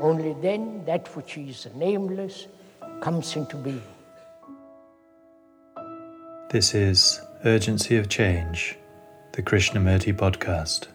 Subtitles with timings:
[0.00, 2.48] Only then that which is nameless
[3.00, 3.82] comes into being.
[6.50, 8.76] This is Urgency of Change,
[9.32, 10.88] the Krishnamurti podcast.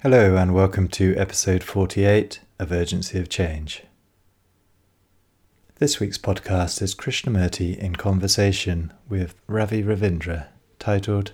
[0.00, 3.82] Hello, and welcome to episode 48 of Urgency of Change.
[5.78, 10.46] This week's podcast is Krishnamurti in conversation with Ravi Ravindra,
[10.78, 11.32] titled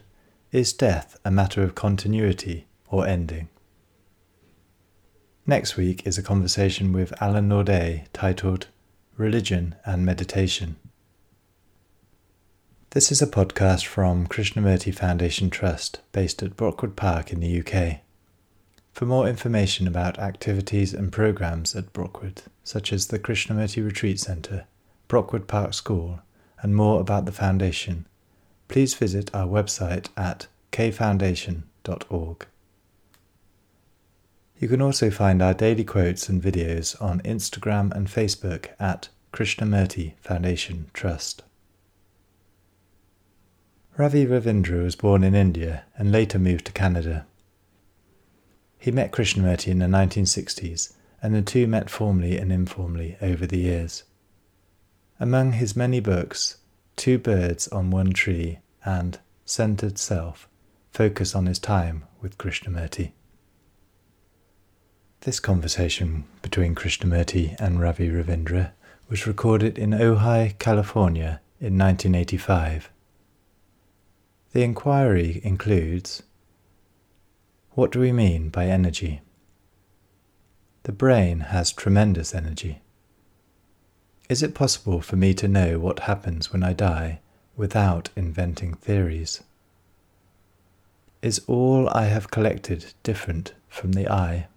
[0.50, 3.50] Is Death a Matter of Continuity or Ending?
[5.46, 8.66] Next week is a conversation with Alain Naudé titled
[9.16, 10.74] Religion and Meditation.
[12.90, 18.00] This is a podcast from Krishnamurti Foundation Trust based at Brockwood Park in the UK.
[18.92, 24.66] For more information about activities and programs at Brockwood, such as the Krishnamurti Retreat Centre,
[25.08, 26.20] Brockwood Park School,
[26.60, 28.06] and more about the Foundation,
[28.68, 32.46] please visit our website at kfoundation.org.
[34.58, 40.12] You can also find our daily quotes and videos on Instagram and Facebook at Krishnamurti
[40.20, 41.42] Foundation Trust.
[43.96, 47.26] Ravi Ravindra was born in India and later moved to Canada.
[48.82, 53.60] He met Krishnamurti in the 1960s, and the two met formally and informally over the
[53.60, 54.02] years.
[55.20, 56.56] Among his many books,
[56.96, 60.48] Two Birds on One Tree and Centered Self
[60.90, 63.12] focus on his time with Krishnamurti.
[65.20, 68.72] This conversation between Krishnamurti and Ravi Ravindra
[69.08, 72.90] was recorded in Ojai, California in 1985.
[74.50, 76.24] The inquiry includes
[77.74, 79.22] what do we mean by energy?
[80.82, 82.80] The brain has tremendous energy.
[84.28, 87.20] Is it possible for me to know what happens when I die
[87.56, 89.42] without inventing theories?
[91.22, 94.48] Is all I have collected different from the I?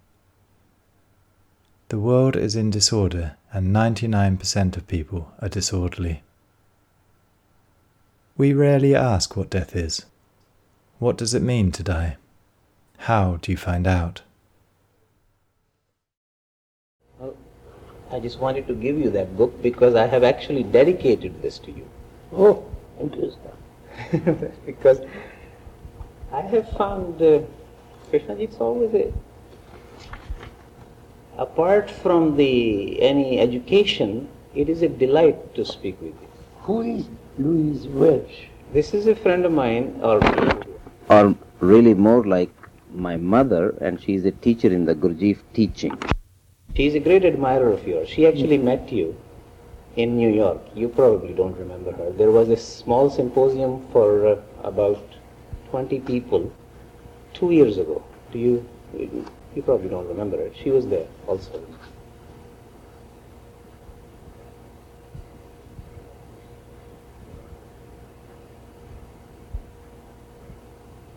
[1.88, 6.22] The world is in disorder, and 99% of people are disorderly.
[8.36, 10.04] We rarely ask what death is.
[10.98, 12.16] What does it mean to die?
[12.98, 14.22] How do you find out?
[17.18, 17.36] Well,
[18.10, 21.70] I just wanted to give you that book because I have actually dedicated this to
[21.70, 21.88] you.
[22.32, 22.64] Oh,
[23.00, 24.52] interesting.
[24.66, 25.00] because
[26.32, 27.40] I have found, uh,
[28.10, 29.12] Krishnaji, it's always a,
[31.38, 36.28] apart from the any education, it is a delight to speak with you.
[36.62, 37.08] Who is
[37.38, 38.48] Louise Welch?
[38.72, 40.20] This is a friend of mine, or
[41.08, 42.50] or really more like
[42.92, 45.98] my mother, and she is a teacher in the Gurdjieff teaching.
[46.74, 48.08] She is a great admirer of yours.
[48.08, 49.16] She actually met you
[49.96, 50.60] in New York.
[50.74, 52.10] You probably don't remember her.
[52.12, 55.02] There was a small symposium for uh, about
[55.70, 56.52] 20 people
[57.32, 58.04] two years ago.
[58.32, 58.68] Do you?
[58.94, 60.54] You probably don't remember it.
[60.62, 61.62] She was there also.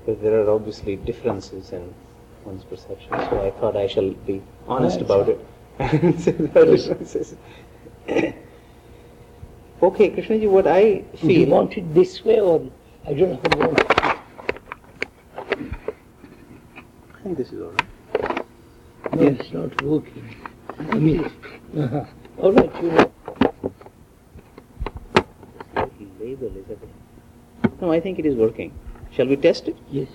[0.09, 1.93] Because there are obviously differences in
[2.43, 3.11] one's perception.
[3.11, 5.39] So I thought I shall be honest about it.
[9.83, 11.27] okay, Krishnaji, what I feel.
[11.27, 12.67] Do you want it this way or
[13.05, 13.91] I don't know how you want it.
[17.13, 17.85] I think this is all right.
[19.13, 19.39] No, yes.
[19.39, 20.35] it's not working.
[20.79, 21.31] I mean,
[21.77, 22.05] uh-huh.
[22.39, 23.11] all right, you know.
[26.19, 26.79] Label is it?
[27.79, 28.73] No, I think it is working.
[29.19, 29.75] Shall we test it?
[29.91, 30.07] Yes.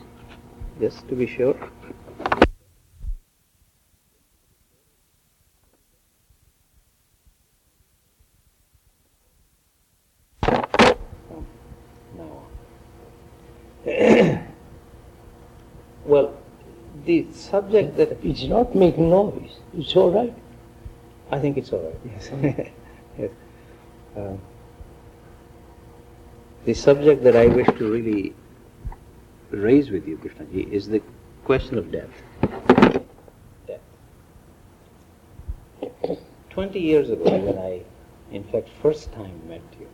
[0.81, 1.55] Just to be sure.
[12.17, 12.47] No.
[16.07, 16.35] well,
[17.05, 19.59] the subject that it's not making noise.
[19.77, 20.35] It's all right.
[21.31, 22.01] I think it's all right.
[22.07, 22.31] Yes.
[23.19, 23.31] yes.
[24.17, 24.37] Uh,
[26.65, 28.33] the subject that I wish to really
[29.51, 31.03] raise with you, Krishnaji, is the
[31.45, 32.11] question of death.
[33.67, 33.81] Death.
[36.51, 37.83] Twenty years ago, when I,
[38.31, 39.89] in fact, first time met you,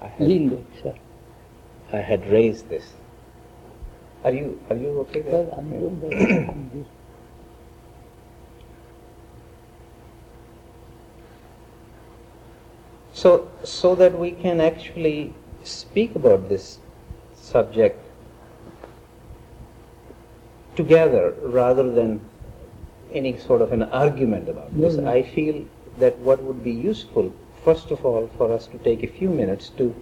[0.00, 0.94] I had, Linda, sir.
[1.92, 2.92] I had raised this.
[4.24, 5.42] Are you are you okay there?
[5.42, 6.86] Well, I'm doing.
[13.16, 15.32] So, so that we can actually
[15.64, 16.78] speak about this
[17.34, 17.98] subject
[20.76, 22.20] together rather than
[23.12, 24.94] any sort of an argument about this.
[24.94, 25.10] No, no.
[25.10, 25.64] I feel
[25.98, 27.32] that what would be useful,
[27.64, 29.94] first of all, for us to take a few minutes to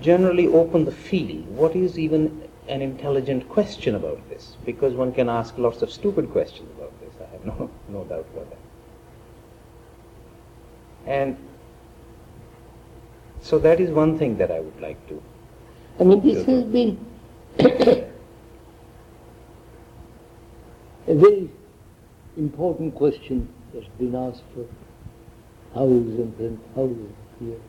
[0.00, 1.46] generally open the field.
[1.48, 4.56] What is even an intelligent question about this?
[4.64, 7.12] Because one can ask lots of stupid questions about this.
[7.20, 8.58] I have no, no doubt about that.
[11.06, 11.36] And
[13.42, 15.22] so that is one thing that I would like to.
[16.00, 16.98] I mean, this has been
[21.06, 21.50] a very
[22.36, 24.64] important question that's been asked for
[25.74, 27.60] thousands and thousands of years.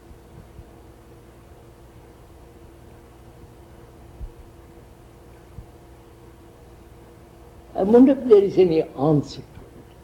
[7.75, 9.95] I wonder if there is any answer to it.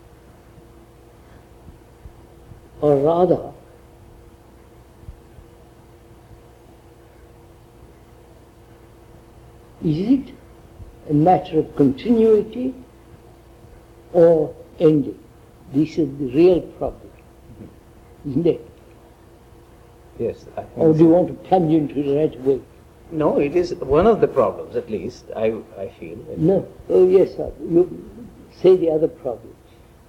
[2.81, 3.53] Or rather,
[9.85, 10.33] is it
[11.09, 12.75] a matter of continuity
[14.13, 15.17] or ending?
[15.73, 17.11] This is the real problem,
[18.27, 18.69] isn't it?
[20.19, 20.45] Yes.
[20.57, 22.61] I think Or do you want to into it right away?
[23.11, 26.17] No, it is one of the problems, at least, I, I feel.
[26.37, 26.67] No.
[26.89, 27.51] Oh, yes, sir.
[27.59, 28.09] You
[28.61, 29.53] say the other problem.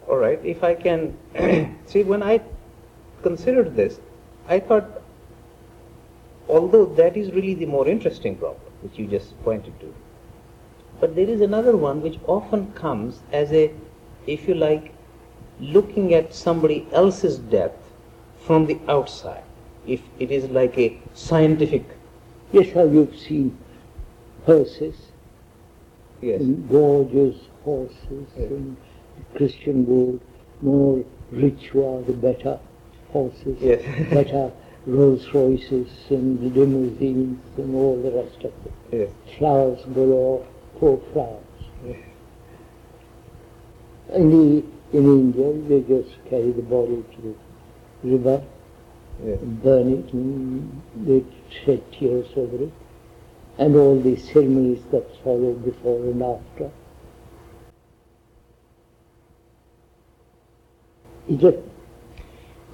[0.09, 1.17] All right, if I can.
[1.87, 2.41] see, when I
[3.23, 3.99] considered this,
[4.49, 5.03] I thought,
[6.49, 9.95] although that is really the more interesting problem, which you just pointed to,
[11.01, 13.73] but there is another one which often comes as a,
[14.27, 14.93] if you like,
[15.61, 17.73] looking at somebody else's death
[18.41, 19.45] from the outside.
[19.87, 21.85] If it is like a scientific.
[22.53, 23.57] Yes, sir, you've seen
[24.45, 24.97] horses,
[26.21, 26.41] Yes.
[26.41, 28.51] and gorgeous horses, Yes.
[28.51, 28.77] and
[29.17, 30.21] the Christian world,
[30.61, 32.59] more rich the better
[33.13, 33.83] horses, Yes.
[34.11, 34.53] better
[34.87, 38.73] Rolls Royces and the limousines and all the rest of it.
[38.91, 39.09] Yes.
[39.39, 40.45] Flowers galore,
[40.79, 41.39] poor flowers.
[41.87, 41.97] Yes.
[44.15, 44.65] In, the,
[44.99, 47.37] in India, they just carry the body to
[48.03, 48.43] the river
[49.23, 52.73] burn it, and they shed tears over it,
[53.59, 56.71] and all the ceremonies that follow before and after.
[61.29, 61.65] Is it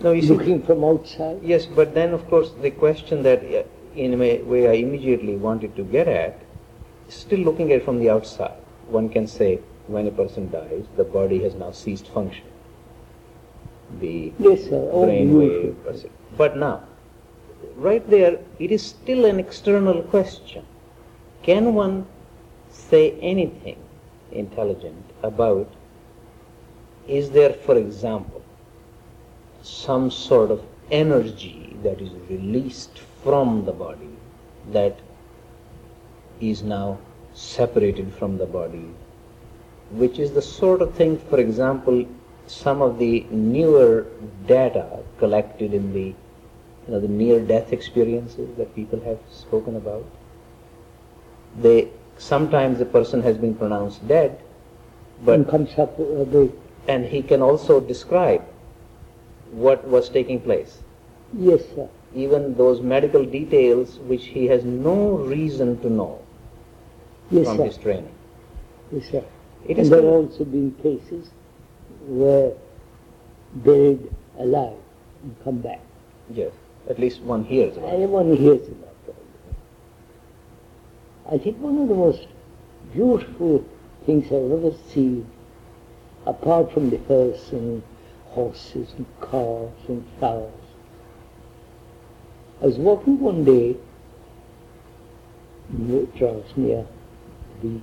[0.01, 1.41] No, you see, looking from outside?
[1.43, 3.65] Yes, but then of course the question that uh,
[3.95, 6.41] in a way- way I immediately wanted to get at,
[7.09, 8.57] still looking at it from the outside,
[8.89, 12.45] one can say when a person dies, the body has now ceased function.
[14.01, 14.89] The Yes, sir.
[14.93, 15.77] Oh, brain wave,
[16.37, 16.85] but now,
[17.77, 20.65] right there, it is still an external question.
[21.43, 22.07] Can one
[22.71, 23.79] say anything
[24.31, 25.69] intelligent about,
[27.07, 28.43] is there, for example,
[29.63, 34.11] some sort of energy that is released from the body
[34.73, 34.99] that
[36.41, 36.99] is now
[37.35, 38.89] separated from the body,
[39.91, 42.07] which is the sort of thing, for example,
[42.47, 44.07] some of the newer
[44.47, 46.07] data collected in the
[46.87, 50.05] you know, the near-death experiences that people have spoken about.
[51.61, 54.41] They sometimes a person has been pronounced dead,
[55.25, 56.51] but and comes up uh, the
[56.87, 58.43] and he can also describe
[59.51, 60.83] what was taking place
[61.37, 61.89] yes, sir.
[62.15, 66.21] even those medical details which he has no reason to know
[67.31, 67.65] Yes, from sir.
[67.65, 68.15] his training.
[68.91, 69.25] Yes, sir.
[69.67, 71.31] It and there have also been cases
[72.07, 72.53] where
[73.55, 74.77] buried alive
[75.23, 75.81] and come back.
[76.31, 76.53] Yes,
[76.89, 77.95] at least one hears about it.
[77.95, 79.15] Anyone hears about that.
[81.31, 82.27] I think one of the most
[82.93, 83.65] beautiful
[84.07, 85.27] things I've ever seen,
[86.27, 87.83] apart from the hearse and
[88.31, 90.53] horses and cars and flowers,
[92.63, 93.77] I was walking one day
[95.71, 96.07] near
[96.57, 96.87] near
[97.63, 97.81] the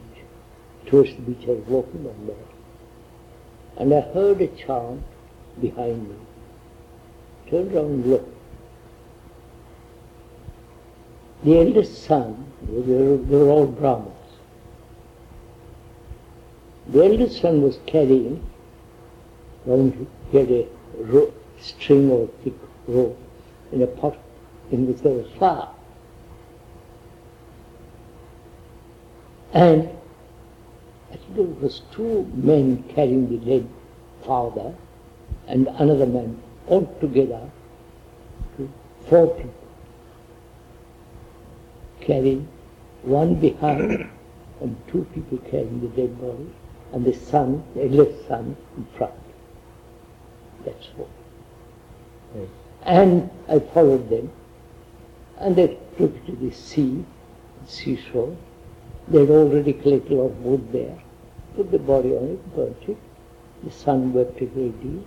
[0.86, 2.34] towards the beach I was walking one day,
[3.77, 5.04] and I heard a chant
[5.62, 6.15] behind me.
[7.50, 8.36] Turned around and looked.
[11.44, 14.12] The eldest son, they were, they were all Brahmins.
[16.88, 18.44] The eldest son was carrying,
[19.65, 22.54] round, he had a ro- string or thick
[22.88, 23.18] rope
[23.72, 24.18] in a pot
[24.72, 25.70] in which there was flour.
[29.54, 29.89] And
[31.16, 33.70] I think there was two men carrying the dead
[34.26, 34.76] father
[35.48, 37.40] and another man all together,
[39.08, 39.54] four people
[42.02, 42.46] carrying
[43.04, 44.10] one behind
[44.60, 46.50] and two people carrying the dead body,
[46.92, 49.14] and the son, the eldest son, in front.
[50.66, 51.10] That's all.
[52.36, 52.50] Yes.
[52.84, 54.30] And I followed them,
[55.38, 57.06] and they took to the sea,
[57.64, 58.36] the seashore.
[59.08, 60.98] They had already collected a lot of wood there,
[61.56, 62.98] put the body on it, burnt it.
[63.64, 65.04] The son wept a great deal,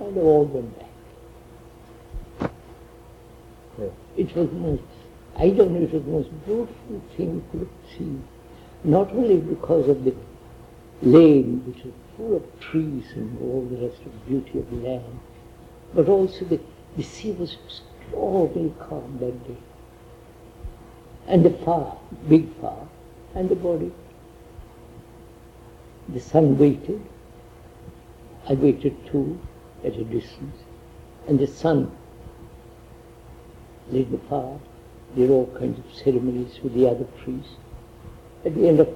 [0.00, 2.50] and all went back.
[3.78, 3.90] Yes.
[4.16, 4.82] It was the most,
[5.36, 8.20] I don't know, it was the most beautiful thing you could see.
[8.84, 10.14] Not only because of the
[11.02, 14.76] lane, which was full of trees and all the rest of the beauty of the
[14.76, 15.20] land,
[15.94, 16.60] but also the,
[16.96, 19.56] the sea was extraordinarily calm that day.
[21.26, 21.92] And the fire,
[22.28, 22.86] big fire,
[23.34, 23.92] and the body.
[26.08, 27.00] The son waited.
[28.48, 29.38] I waited too,
[29.84, 30.56] at a distance.
[31.28, 31.96] And the son
[33.90, 34.58] lit the fire,
[35.14, 37.56] did all kinds of ceremonies with the other priests.
[38.44, 38.88] At the end of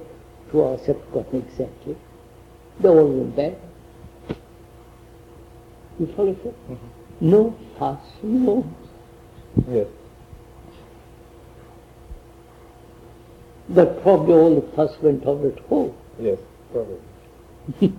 [0.50, 1.96] two hours, I've forgotten exactly,
[2.80, 3.54] they all went back.
[5.98, 6.44] You follow it?
[6.44, 6.86] Mm-hmm.
[7.20, 8.70] No fuss, no.
[9.68, 9.86] Yes.
[13.68, 15.94] But probably all the fuss went on at home.
[16.20, 16.38] Yes.
[16.72, 17.00] Probably.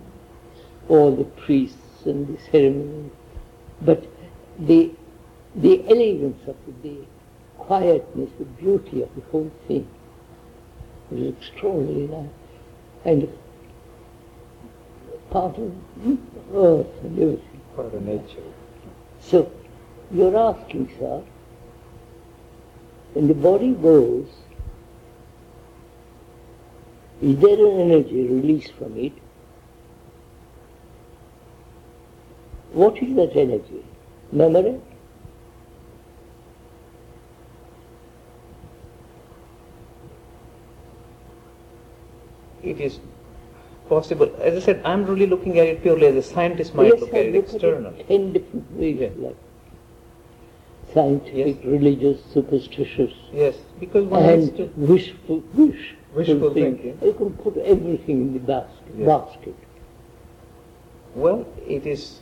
[0.88, 3.12] all the priests and the ceremonies.
[3.82, 4.04] But
[4.58, 4.90] the,
[5.54, 7.04] the elegance of it, the
[7.58, 9.88] quietness, the beauty of the whole thing
[11.10, 12.30] was extraordinary.
[13.04, 13.22] nice.
[13.22, 13.30] Of
[15.30, 15.72] part of
[16.54, 17.60] earth and everything.
[17.76, 18.42] Part of nature.
[19.20, 19.52] So
[20.10, 21.22] you're asking, sir,
[23.12, 24.26] when the body goes,
[27.22, 29.12] is there an energy released from it?
[32.72, 33.84] What is that energy?
[34.30, 34.80] Memory?
[42.62, 43.00] It is
[43.88, 44.30] possible.
[44.40, 47.14] As I said, I'm really looking at it purely as a scientist might yes, look
[47.14, 48.00] I at it look externally.
[48.00, 49.08] At it in different ways, Yeah.
[49.18, 49.36] like
[50.92, 51.64] scientific, Yes.
[51.64, 54.64] religious, superstitious, Yes, because one has to.
[54.76, 55.94] wishful, wish.
[56.18, 56.76] Wishful thing.
[56.76, 56.98] thinking.
[57.02, 59.06] You can put everything in the basket.
[59.06, 59.56] Basket.
[61.14, 62.20] Well, it is.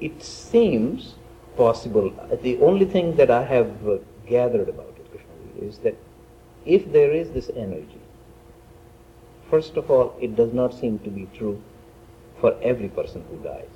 [0.00, 1.14] It seems
[1.56, 2.12] possible.
[2.42, 5.96] The only thing that I have uh, gathered about it, Krishna, is that
[6.64, 8.00] if there is this energy,
[9.50, 11.60] first of all, it does not seem to be true
[12.40, 13.68] for every person who dies.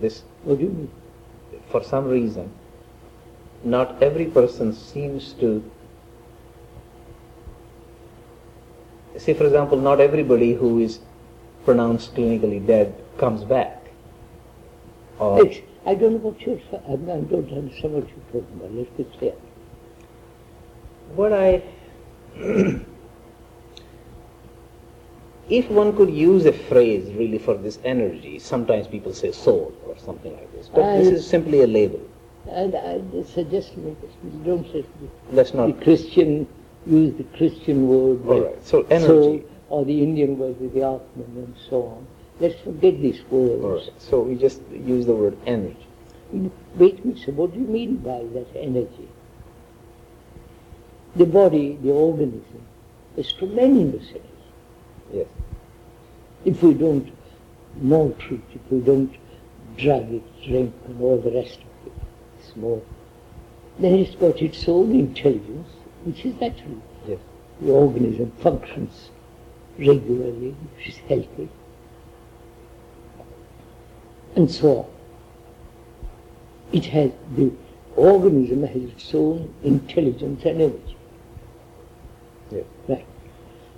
[0.00, 0.90] This, What do you mean?
[1.68, 2.52] for some reason,
[3.64, 5.62] not every person seems to.
[9.18, 11.00] Say, for example, not everybody who is
[11.64, 13.82] pronounced clinically dead comes back.
[15.18, 15.40] Or,
[15.86, 18.74] I don't know what you're I I don't understand what you're talking about.
[18.74, 19.34] Let's be clear.
[21.14, 21.62] what I
[25.48, 29.96] if one could use a phrase really for this energy, sometimes people say soul or
[29.96, 32.00] something like this, but this is simply a label.
[32.50, 33.72] And I suggest
[34.44, 34.84] don't say
[35.32, 35.80] Let's the not.
[35.82, 36.46] Christian,
[36.86, 38.64] use the Christian word, All right.
[38.66, 39.06] So energy.
[39.06, 42.06] soul, or the Indian word with the Atman and so on.
[42.38, 43.64] Let's forget these words.
[43.64, 43.92] All right.
[43.98, 45.86] So we just use the word energy.
[46.32, 49.08] You- Wait a minute, what do you mean by that energy?
[51.16, 52.62] The body, the organism,
[53.16, 54.22] is tremendous energy.
[55.12, 55.26] Yes.
[56.44, 57.10] If we don't
[57.80, 59.14] maltreat it, if we don't
[59.76, 61.92] drug it, drink, and all the rest of it,
[62.52, 62.86] smoke,
[63.78, 65.68] then it's got its own intelligence,
[66.06, 66.80] which is natural.
[67.08, 67.18] Yes.
[67.60, 69.10] The organism functions
[69.76, 71.48] regularly, which is healthy,
[74.36, 74.86] and so on.
[76.72, 77.50] It has, the
[77.96, 80.96] organism has its own intelligence and energy.
[82.52, 82.64] Yes.
[82.88, 83.06] Right.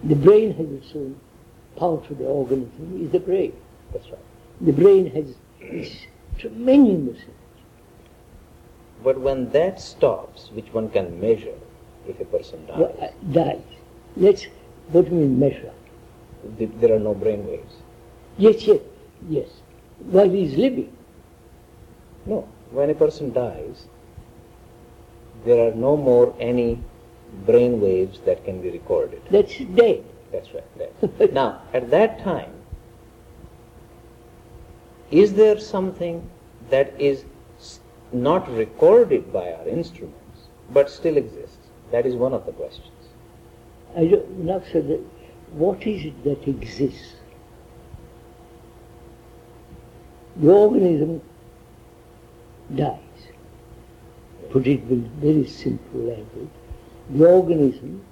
[0.04, 1.18] The brain has its own
[1.76, 3.54] power to the organism, is the brain.
[3.92, 4.18] That's right.
[4.60, 5.96] The brain has this
[6.36, 7.20] tremendous
[9.02, 11.54] But when that stops, which one can measure
[12.08, 13.60] if a person dies, well, uh, dies.
[14.16, 14.44] Let's,
[14.90, 15.72] what do you mean measure?
[16.56, 17.74] th- there are no brain waves.
[18.36, 18.80] Yes, yes,
[19.28, 19.48] yes.
[19.98, 20.96] While he is living.
[22.26, 22.48] No.
[22.70, 23.86] When a person dies,
[25.44, 26.80] there are no more any
[27.46, 29.22] brain waves that can be recorded.
[29.30, 30.04] That's dead.
[30.32, 30.78] That's right.
[30.78, 31.32] That.
[31.32, 32.52] now, at that time,
[35.10, 36.28] is there something
[36.70, 37.24] that is
[38.12, 41.47] not recorded by our instruments but still exists?
[41.90, 42.86] That is one of the questions.
[43.96, 45.00] I don't now say that
[45.52, 47.14] what is it that exists?
[50.36, 51.22] The organism
[52.74, 52.98] dies.
[54.50, 56.50] Put it in very simple language.
[57.10, 58.04] The organism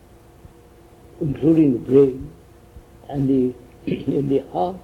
[1.21, 2.33] including the brain,
[3.09, 3.55] and the,
[3.87, 4.77] and the heart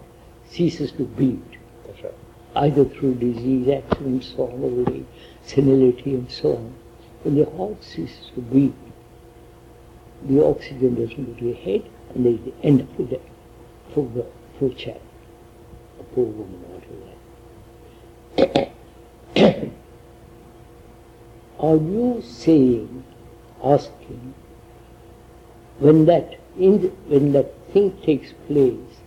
[0.48, 1.42] ceases to beat,
[1.86, 2.14] That's right.
[2.56, 5.06] either through disease, accidents, or old
[5.44, 6.74] senility, and so on.
[7.22, 8.74] When the heart ceases to beat,
[10.24, 11.82] the oxygen doesn't go to the head,
[12.14, 13.20] and they end up with a
[13.92, 15.00] poor, girl, poor child,
[16.00, 16.60] a poor woman,
[18.36, 18.70] whatever.
[21.60, 23.04] Are you saying,
[23.62, 24.34] asking,
[25.78, 29.00] when that in the, when that thing takes place,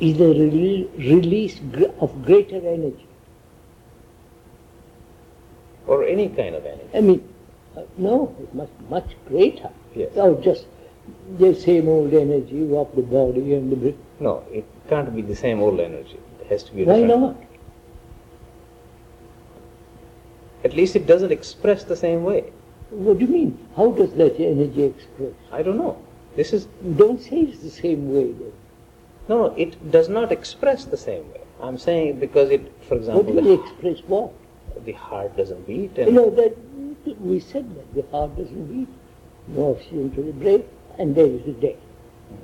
[0.00, 1.60] is rele- release
[2.00, 3.06] of greater energy?
[5.90, 6.88] Or any kind of energy.
[6.94, 7.20] I mean,
[7.76, 9.70] uh, no, it must much greater.
[9.94, 10.10] Yes.
[10.16, 10.66] Or just
[11.38, 13.98] the same old energy of the body and the brain.
[14.20, 16.18] No, it can't be the same old energy.
[16.40, 17.20] It has to be Why different.
[17.22, 17.36] not?
[20.62, 22.52] At least it doesn't express the same way.
[22.90, 23.58] What do you mean?
[23.76, 25.32] How does that energy express?
[25.50, 25.96] I don't know.
[26.36, 26.66] This is
[26.96, 28.52] Don't say it's the same way then.
[29.28, 29.54] no, no.
[29.56, 31.40] It does not express the same way.
[31.60, 34.30] I'm saying because it, for What example, do the, you express what?
[34.84, 36.56] The heart doesn't beat, You and know that
[37.20, 38.88] we said that the heart doesn't beat,
[39.48, 40.64] no oxygen to the brain,
[40.98, 41.78] and there is the dead.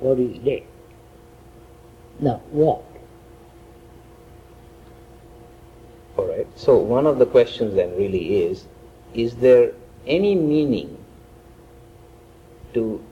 [0.01, 0.63] Body is dead.
[2.19, 2.83] Now what?
[6.17, 6.47] all right.
[6.55, 8.65] So one of the questions then really is:
[9.13, 9.71] Is there
[10.05, 10.97] any meaning
[12.73, 13.03] to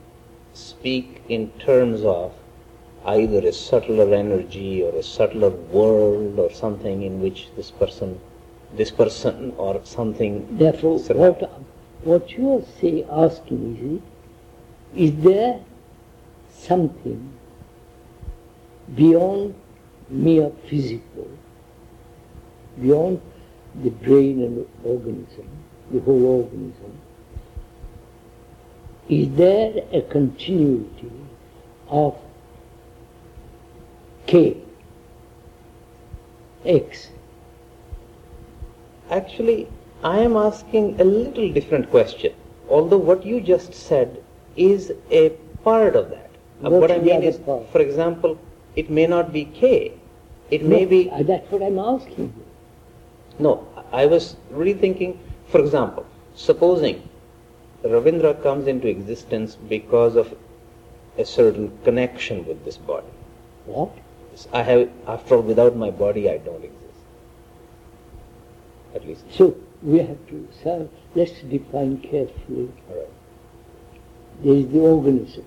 [0.52, 2.32] speak in terms of
[3.04, 8.20] either a subtler energy or a subtler world or something in which this person,
[8.74, 11.50] this person or something Therefore, what,
[12.02, 14.02] what you are say, asking
[14.94, 15.60] is, is there
[16.50, 17.32] something
[18.94, 19.54] beyond
[20.08, 21.28] mere physical,
[22.80, 23.20] beyond
[23.82, 25.48] the brain and organism,
[25.90, 26.98] the whole organism?
[29.08, 31.12] Is there a continuity
[31.88, 32.16] of
[34.26, 34.56] K,
[36.64, 37.10] X,
[39.10, 39.68] Actually,
[40.02, 42.32] I am asking a little different question.
[42.68, 44.22] Although what you just said
[44.56, 45.30] is a
[45.62, 46.30] part of that.
[46.64, 47.68] Uh, what I mean is, part?
[47.70, 48.38] for example,
[48.74, 49.92] it may not be K.
[50.50, 52.44] It may be uh, That's what I'm asking you.
[53.38, 53.68] no.
[53.92, 55.18] I was really thinking.
[55.48, 57.08] For example, supposing
[57.84, 60.34] Ravindra comes into existence because of
[61.18, 63.06] a certain connection with this body.
[63.66, 63.92] What?
[64.52, 66.85] I have, after all, without my body, I don't exist.
[68.96, 72.72] At least, So we have to, so let's define carefully.
[72.88, 73.08] all right.
[74.42, 75.44] There is the organism,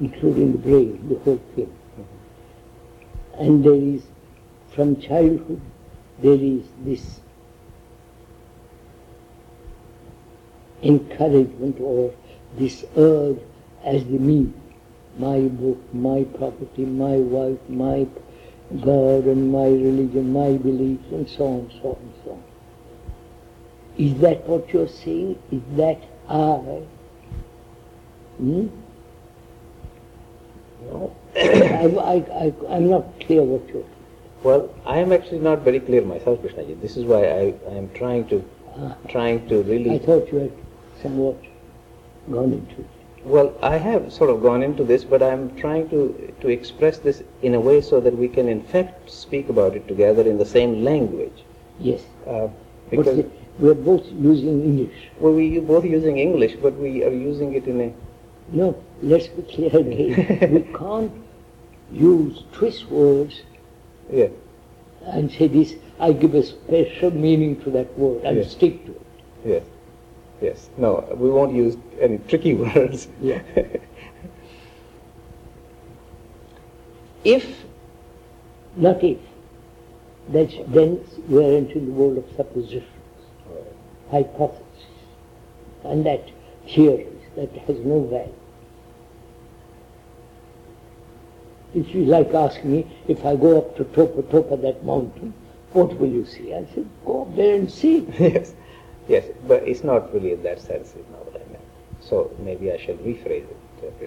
[0.00, 1.66] including the brain, the whole thing.
[1.98, 3.42] Mm-hmm.
[3.42, 4.02] And there is,
[4.68, 5.60] from childhood,
[6.22, 7.18] there is this
[10.84, 12.14] encouragement or
[12.56, 13.40] this urge
[13.82, 14.52] as the me,
[15.18, 18.06] my book, my property, my wife, my
[18.80, 22.42] God and my religion, my beliefs, and so on, so on, and so on.
[23.96, 25.38] Is that what you're saying?
[25.52, 26.82] Is that I?
[28.38, 28.66] Hmm?
[30.82, 31.16] No.
[31.36, 33.84] I, I, I, I'm not clear what you're
[34.42, 36.80] Well, I am actually not very clear myself, Krishnaji.
[36.80, 38.44] This is why I, I am trying to
[38.76, 38.96] Ah.
[39.08, 39.90] trying to really.
[39.92, 40.52] I thought you had
[41.00, 41.40] somewhat
[42.30, 42.93] gone into it.
[43.24, 46.98] Well, I have sort of gone into this, but I am trying to to express
[46.98, 50.38] this in a way so that we can in fact speak about it together in
[50.38, 51.44] the same language.
[51.80, 52.02] Yes.
[52.26, 52.48] Uh,
[52.90, 55.08] because the- we're both using English.
[55.20, 57.92] well, we are both using English, but we are using it in a
[58.52, 60.52] No, let's be clear again.
[60.54, 61.12] we can't
[61.92, 63.42] use twist words
[64.10, 64.28] yeah
[65.06, 68.50] and say this, I give a special meaning to that word and Yes.
[68.52, 69.02] stick to it.
[69.44, 69.62] yes
[70.44, 73.08] yes no we won't use any tricky words.
[73.20, 73.42] Yeah.
[77.24, 77.64] if
[78.76, 79.18] Not if.
[80.28, 82.84] That's, then we're into the world of suppositions,
[84.10, 84.62] hypotheses,
[85.84, 86.30] and that
[86.66, 88.34] theories that has no value.
[91.74, 94.84] If you like asking me, if I go up to top of top of that
[94.84, 95.34] mountain,
[95.72, 96.54] what will you see?
[96.54, 98.06] I said, go up there and see.
[98.18, 98.54] yes,
[99.08, 101.64] yes, but it's not really in that sense is not what I meant.
[102.00, 103.56] So maybe I shall rephrase it.
[103.82, 104.06] uh,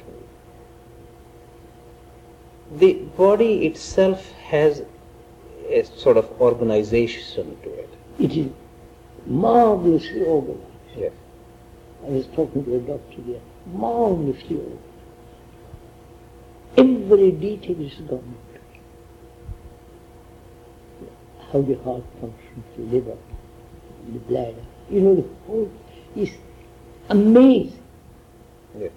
[2.78, 4.84] The body itself has
[5.70, 7.90] a sort of organization to it.
[8.20, 8.52] It is
[9.26, 10.62] marvelously organized.
[10.96, 11.14] Yes.
[12.06, 14.84] I was talking to a doctor there, marvelously organized.
[16.78, 18.36] Every detail is gone.
[21.52, 23.18] How the heart functions, the liver,
[24.12, 24.66] the bladder.
[24.90, 25.72] You know, the whole
[26.16, 26.32] is
[27.10, 27.84] amazing.
[28.80, 28.92] yes.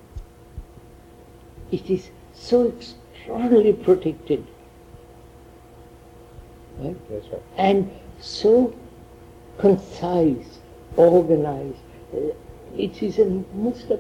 [1.73, 4.47] it is so extraordinarily protected.
[6.79, 6.97] Right?
[7.11, 7.43] That's right.
[7.57, 8.75] And so
[9.59, 10.61] concise,
[10.97, 11.77] organized.
[12.15, 12.33] Uh,
[12.77, 13.99] it is a most a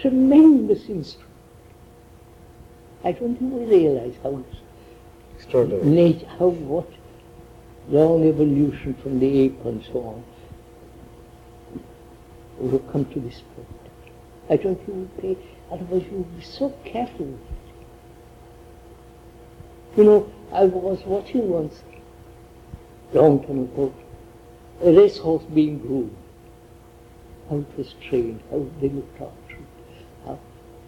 [0.00, 1.28] tremendous instrument.
[3.04, 4.42] I don't even realize how
[5.36, 5.84] Extraordinary.
[5.84, 6.88] nature, how what
[7.88, 10.24] long evolution from the ape and so on
[12.66, 13.68] have come to this point.
[14.50, 15.36] I don't even pay,
[15.70, 17.38] otherwise you would be so careful.
[19.96, 21.82] You know, I was watching once,
[23.12, 23.92] long time ago,
[24.82, 26.16] a racehorse being groomed.
[27.50, 30.38] How it was trained, how they looked after it, how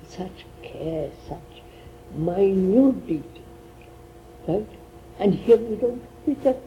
[0.08, 1.62] such care, such
[2.14, 3.42] minute detail,
[4.46, 4.68] right?
[5.18, 6.58] And here we don't we just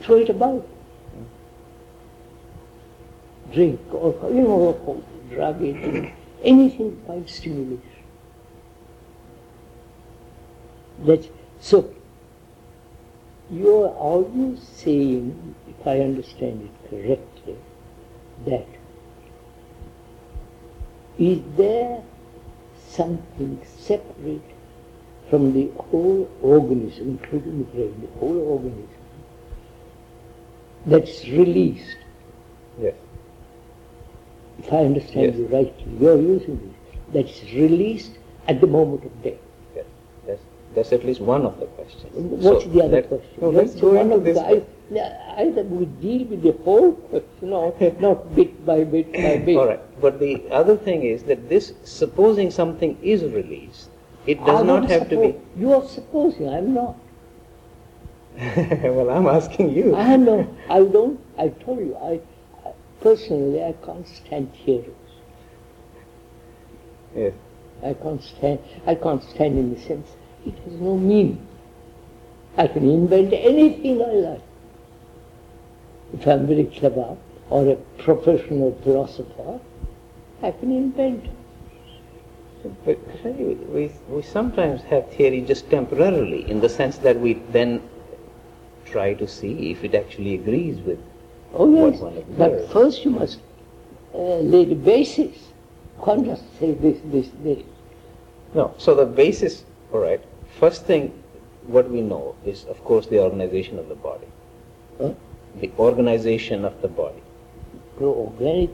[0.00, 0.66] throw it about.
[3.52, 7.82] Drink or you know, drug it, anything by stimulation.
[11.04, 11.28] That
[11.60, 11.92] so
[13.50, 17.56] you are always saying, if I understand it correctly,
[18.46, 18.66] that
[21.18, 22.02] is there
[22.88, 24.42] something separate
[25.28, 28.88] from the whole organism, including the brain, the whole organism,
[30.86, 31.98] that's released.
[32.80, 32.94] Yes.
[34.60, 35.36] If I understand Yes.
[35.36, 36.76] you rightly, you are using this.
[37.14, 38.12] That's released
[38.48, 39.34] at the moment of death.
[39.76, 39.86] Yes.
[40.26, 40.42] That's,
[40.74, 42.12] that's at least one of the questions.
[42.14, 43.30] What's So the other question?
[43.40, 44.38] No, let's go one into of this.
[44.38, 44.62] the- I-
[45.38, 49.56] Either we deal with the whole question or not bit by bit by bit.
[49.56, 50.00] All right.
[50.00, 53.88] But the other thing is that this, supposing something is released,
[54.26, 55.36] it does I'm not have to be.
[55.56, 56.96] You are supposing, I'm not.
[58.96, 59.94] well, I'm asking you.
[59.94, 60.46] I know.
[60.68, 61.20] I don't.
[61.38, 61.96] I told you.
[61.96, 62.20] I, I
[63.00, 64.50] personally, I can't stand.
[67.14, 67.32] Yes.
[67.82, 68.60] I can't stand.
[68.86, 70.08] I can't stand in the sense
[70.46, 71.46] it has no meaning.
[72.56, 74.42] I can invent anything I like.
[76.12, 77.16] If I'm very clever
[77.48, 79.60] or a professional philosopher,
[80.42, 81.26] I can invent.
[82.84, 87.82] But we, we sometimes have theory just temporarily, in the sense that we then
[88.84, 90.98] try to see if it actually agrees with.
[91.54, 92.00] Oh yes,
[92.38, 93.40] but first you must
[94.14, 95.36] uh, lay the basis.
[95.98, 97.62] You can't just say this, this, this.
[98.54, 98.74] No.
[98.78, 100.20] So the basis, all right.
[100.58, 101.12] First thing,
[101.66, 104.26] what we know is, of course, the organization of the body.
[104.98, 105.12] Huh?
[105.60, 107.22] The organization of the body.
[107.98, 108.70] The organic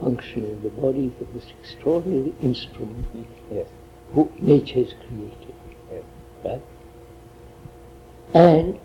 [0.00, 3.06] function of the body is the most extraordinary instrument
[3.52, 3.66] Yes.
[4.14, 5.54] who nature has created.
[5.92, 6.04] Yes.
[6.44, 6.62] Right?
[8.34, 8.78] And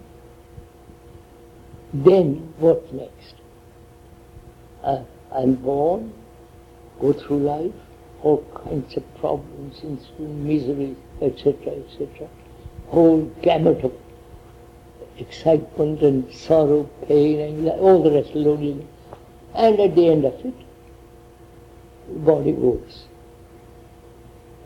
[1.94, 3.36] then what next?
[4.84, 6.14] Uh, I'm born,
[7.00, 7.74] go through life,
[8.22, 9.82] all kinds of problems,
[10.20, 12.28] misery, etc., etc.
[12.88, 13.94] Whole gamut of
[15.18, 18.88] excitement and sorrow, pain, anxiety, all the rest, loneliness.
[19.54, 20.54] And at the end of it,
[22.08, 23.06] the body goes.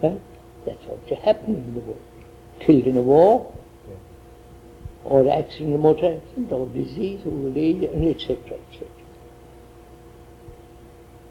[0.01, 0.21] Right?
[0.65, 2.01] That's what happened in the world.
[2.59, 3.53] Killed in a war,
[5.07, 8.87] or accident, motor accident, or disease, old age, and etc., etc.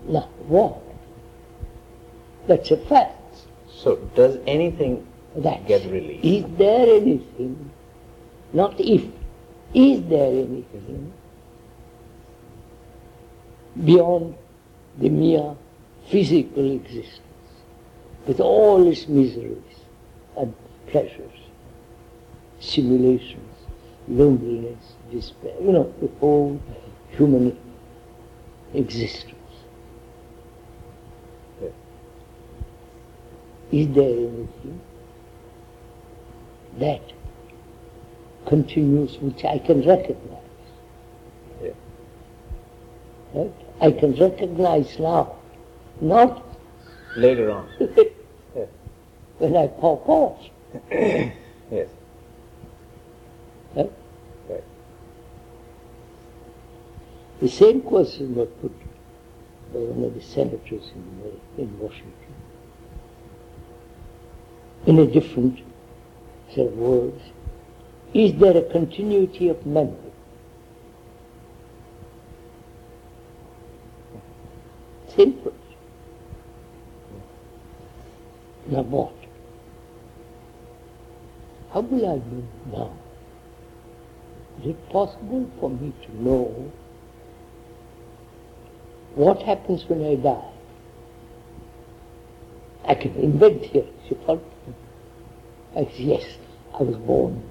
[0.09, 0.83] Now, what?
[2.47, 3.37] That's a fact.
[3.69, 6.25] So does anything That's get released?
[6.25, 7.71] Is there anything,
[8.53, 9.05] not if,
[9.75, 11.13] is there anything
[13.85, 14.35] beyond
[14.99, 15.55] the mere
[16.09, 17.21] physical existence
[18.27, 19.81] with all its miseries
[20.39, 20.55] and
[20.87, 21.39] pleasures,
[22.61, 23.46] simulations,
[24.09, 26.61] loneliness, despair, you know, the whole
[27.11, 27.57] human
[28.75, 29.33] existence?
[33.73, 34.81] Is there anything
[36.79, 37.03] that
[38.47, 40.39] continues which I can recognize?
[41.61, 41.75] Yes.
[43.35, 43.53] Right?
[43.81, 45.37] I can recognize now,
[46.01, 46.47] not
[47.17, 47.67] Later on.
[49.39, 50.39] when I pop off.
[51.69, 51.89] Yes.
[53.75, 53.91] Right?
[54.49, 54.63] Right.
[57.41, 58.73] The same question was put
[59.73, 62.35] by one of the senators in, uh, in Washington
[64.87, 65.61] in a different
[66.55, 67.21] set of words.
[68.15, 70.13] Is there a continuity of memory?
[75.15, 75.61] Same question.
[78.69, 79.13] Now what?
[81.73, 82.93] How will I know now?
[84.61, 86.73] Is it possible for me to know
[89.17, 90.53] what happens when I die?
[92.85, 94.45] I can invent theories, you follow?
[95.75, 96.25] I said, yes,
[96.79, 97.43] I was born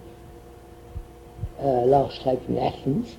[1.60, 3.17] uh, last life in Athens.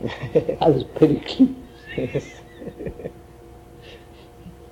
[0.60, 1.50] I was Pericles.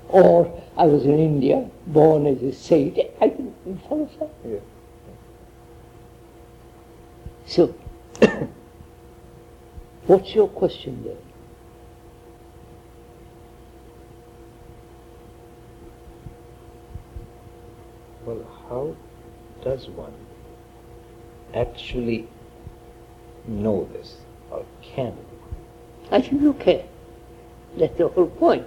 [0.09, 2.99] or I was in India, born as a sage.
[3.21, 3.55] I can
[3.89, 4.31] follow that.
[4.47, 4.59] Yeah.
[7.47, 7.75] So,
[10.07, 11.17] what's your question there?
[18.25, 18.94] Well, how
[19.62, 20.12] does one
[21.55, 22.29] actually
[23.46, 24.16] know this,
[24.50, 25.16] or can?
[26.11, 26.83] I said, you can.
[27.79, 28.66] That's the whole point.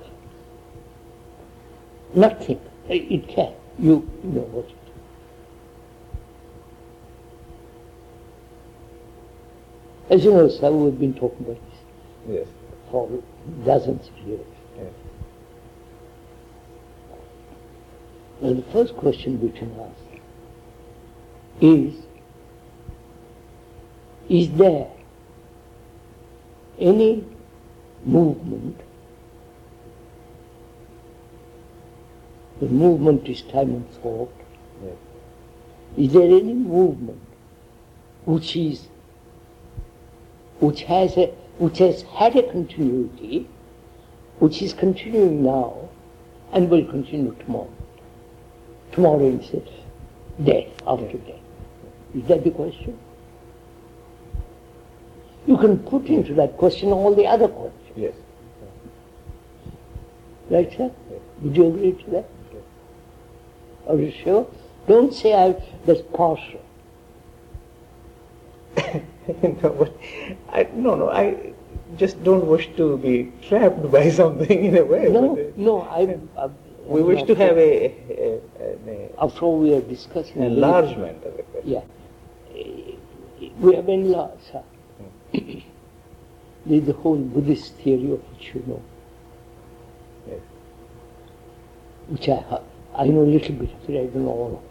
[2.14, 2.60] Nothing.
[2.90, 3.54] It can.
[3.80, 4.70] You know what.
[10.10, 11.58] As you know, sir, we've been talking about
[12.28, 12.48] this Yes.
[12.92, 13.10] for
[13.66, 14.46] dozens of years.
[14.78, 14.94] Yes.
[18.48, 20.22] Well, the first question we can ask
[21.60, 21.96] is,
[24.30, 24.88] is there
[26.80, 27.26] any
[28.06, 28.80] movement,
[32.62, 34.32] the movement is time and thought,
[34.82, 34.96] Yes.
[35.98, 37.20] is there any movement
[38.24, 38.88] which is,
[40.62, 43.50] which has a, which has had a continuity,
[44.40, 45.90] which is continuing now,
[46.54, 47.77] and will continue tomorrow?
[48.98, 49.52] Tomorrow is
[50.44, 51.36] death, after death.
[52.16, 52.98] Is that the question?
[55.46, 57.94] You can put into that question all the other questions.
[57.96, 58.14] Yes.
[60.50, 60.90] Right, sir?
[61.12, 61.22] Yes.
[61.44, 62.30] Would you agree to that?
[62.52, 62.64] Yes.
[63.88, 64.48] Are you sure?
[64.88, 66.66] Don't say I, that's partial.
[69.62, 69.96] no, but
[70.52, 71.54] I, no, no, I
[71.98, 75.08] just don't wish to be trapped by something in a way.
[75.08, 76.18] No, uh, no, I.
[76.36, 76.50] I
[76.88, 78.40] we wish to have a, a,
[78.90, 80.42] a, After all, we are discussing.
[80.42, 81.72] enlargement of the question.
[81.72, 81.82] Yeah.
[83.60, 84.64] We have enlarged, sir.
[86.66, 88.82] There's the whole Buddhist theory of which you know,
[90.28, 90.40] Yes.
[92.10, 92.64] which I have.
[92.96, 94.70] I know a little bit of it, I don't know all of it.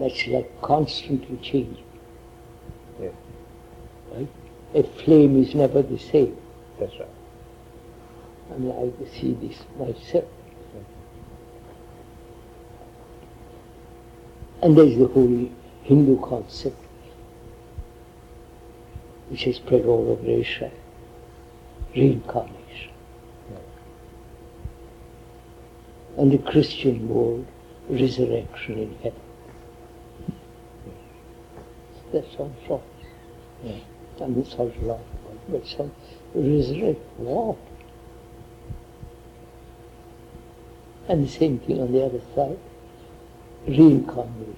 [0.00, 1.84] That's like constantly changing,
[3.00, 3.12] Yes,
[4.12, 4.28] right?
[4.74, 6.36] A flame is never the same.
[6.78, 7.08] that's right.
[8.52, 10.24] I mean, I see this myself.
[14.62, 15.48] And there's the whole
[15.82, 16.76] Hindu concept,
[19.28, 20.70] which is spread all over Asia,
[21.94, 22.92] reincarnation.
[26.16, 27.46] And the Christian world,
[27.88, 29.20] resurrection in heaven.
[32.12, 32.82] That sounds wrong.
[33.62, 33.76] Yeah.
[34.20, 34.74] I mean, it sounds
[35.48, 35.92] but some
[36.34, 37.56] resurrect what?
[41.08, 42.58] And the same thing on the other side,
[43.66, 44.56] reincarnation.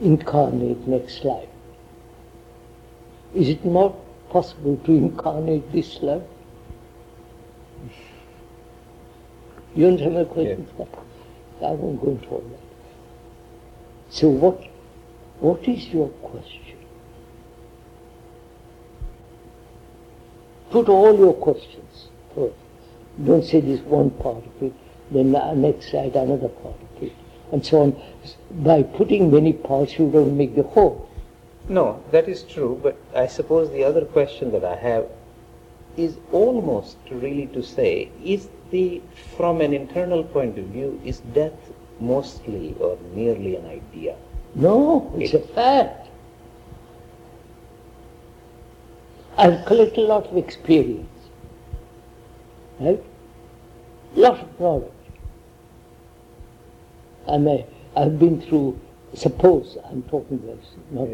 [0.00, 1.48] Incarnate next life.
[3.34, 3.94] Is it not
[4.30, 6.22] possible to incarnate this life?
[9.74, 10.66] You understand my question?
[11.60, 12.60] I won't go into all that.
[14.10, 14.62] So what,
[15.40, 16.76] what is your question?
[20.70, 22.54] Put all your questions first.
[23.24, 24.72] Don't say this one part of it,
[25.10, 27.12] then the next slide another part of it,
[27.52, 28.02] and so on.
[28.50, 31.08] By putting many parts, you don't make the whole.
[31.68, 35.06] No, that is true, but I suppose the other question that I have
[35.96, 39.02] is almost really to say, is the,
[39.36, 41.58] from an internal point of view, is death
[42.00, 44.16] mostly or merely an idea?
[44.54, 46.08] No, it's a fact.
[49.36, 51.08] I've collected a lot of experience,
[52.80, 53.02] right?
[54.16, 54.92] Lot of knowledge.
[57.28, 58.80] I may, I've been through,
[59.14, 61.08] suppose I'm talking this, not.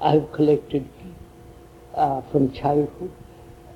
[0.00, 0.88] I've collected
[1.94, 3.12] uh, from childhood,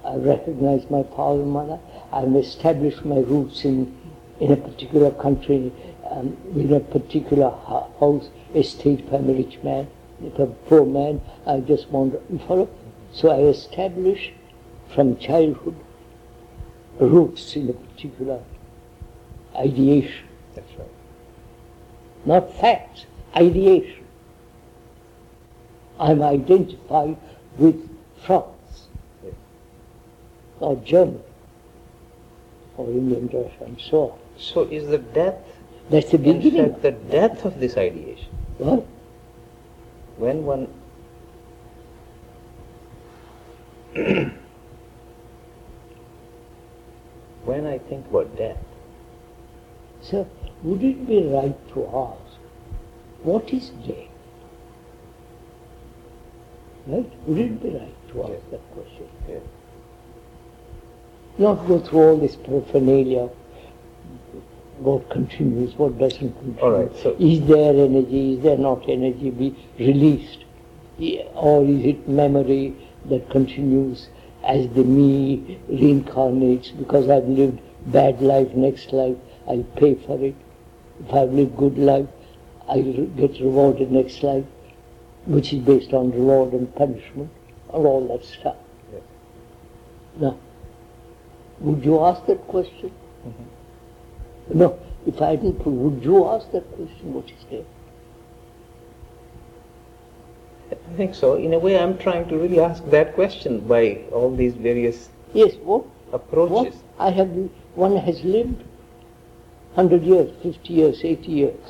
[0.05, 1.79] I recognize my father and mother,
[2.12, 3.97] I've established my roots in,
[4.41, 5.73] in a particular country,
[6.11, 9.89] um, in a particular house, estate, if I'm a rich man,
[10.23, 12.69] if I'm a poor man, I just want, you follow?
[13.12, 14.33] So I establish
[14.95, 15.77] from childhood
[16.99, 18.43] roots in a particular
[19.55, 20.26] ideation.
[22.27, 24.05] Not facts, ideation.
[25.99, 27.17] I'm identified
[27.59, 27.89] with
[28.27, 28.89] France,
[30.61, 31.21] or Germany,
[32.77, 34.19] or Indian, Russia, and so on.
[34.39, 35.37] So is the death,
[35.89, 36.71] That's the in beginning.
[36.73, 38.29] fact, the death of this ideation?
[38.59, 38.85] What?
[40.19, 40.69] When one
[47.45, 48.59] when I think about death,
[50.03, 50.27] So,
[50.62, 52.38] would it be right to ask,
[53.23, 53.97] what is death?
[56.87, 57.11] Right?
[57.27, 58.40] Would it be right to ask Yes.
[58.51, 59.07] that question?
[59.29, 59.42] Yes.
[61.38, 63.29] Not go through all this paraphernalia.
[64.79, 66.61] What continues, what doesn't continue.
[66.62, 70.38] All right, so- is there energy, is there not energy be released?
[71.35, 72.75] Or is it memory
[73.07, 74.09] that continues
[74.45, 79.16] as the me reincarnates because I've lived bad life, next life
[79.49, 80.35] I'll pay for it.
[81.04, 82.06] If I've lived good life,
[82.68, 84.44] I'll get rewarded next life,
[85.26, 87.30] which is based on reward and punishment,
[87.72, 88.56] and all that stuff.
[88.92, 89.02] Yes.
[90.18, 90.38] Now,
[91.61, 92.92] would you ask that question?
[93.26, 94.59] Mm-hmm.
[94.59, 97.14] No, if I didn't, would you ask that question?
[97.14, 97.64] What is there?
[100.72, 101.35] I think so.
[101.35, 105.54] In a way, I'm trying to really ask that question by all these various Yes,
[105.62, 105.85] what?
[105.85, 106.20] What?
[106.20, 106.82] approaches.
[106.98, 107.28] I have,
[107.74, 108.64] one has lived
[109.77, 111.61] 100 years, 50 years, 80 years.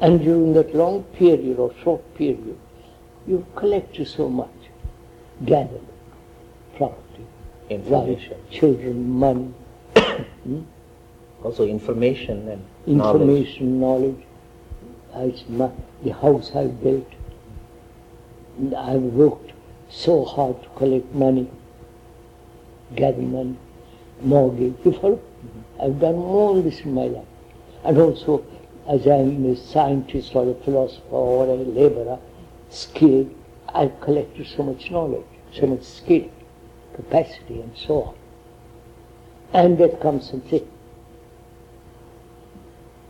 [0.00, 2.58] And during that long period or short period,
[3.26, 4.48] you've collected so much,
[5.44, 5.86] gathered
[6.76, 7.26] property,
[7.68, 8.30] Information.
[8.38, 9.52] wife, children, money,
[9.96, 10.62] hmm?
[11.44, 13.20] Also information and knowledge.
[13.20, 14.22] information, knowledge.
[15.16, 15.70] It's my,
[16.02, 17.06] the house I've built.
[18.76, 19.52] I've worked
[19.90, 21.50] so hard to collect money,
[22.96, 23.56] gather money,
[24.22, 24.74] mortgage.
[24.84, 25.20] You follow?
[25.82, 27.26] I've done all this in my life.
[27.84, 28.44] And also,
[28.88, 32.18] as I'm a scientist or a philosopher or a laborer,
[32.70, 33.34] skilled,
[33.74, 36.30] I've collected so much knowledge, so much skill,
[36.94, 38.14] capacity, and so on.
[39.52, 40.62] And that comes and says,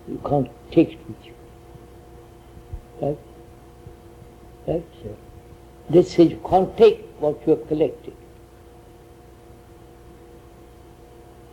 [0.09, 1.35] you can't take it with you.
[3.01, 3.19] Right?
[4.67, 4.85] Right?
[5.91, 8.17] That says you can't take what you have collected.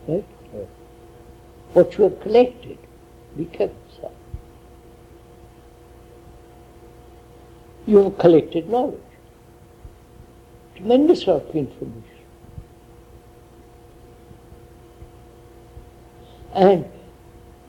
[0.08, 0.24] Right?
[1.72, 2.78] What you have collected,
[3.36, 4.10] be sir.
[7.86, 9.00] You have collected knowledge.
[10.74, 12.04] Tremendous amount of information.
[16.54, 16.84] And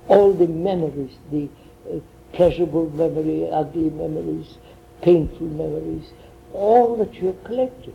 [0.08, 1.48] all the memories, the
[1.88, 2.00] uh,
[2.34, 4.58] pleasurable memory, ugly memories,
[5.02, 6.12] painful memories,
[6.54, 7.94] all that you have collected.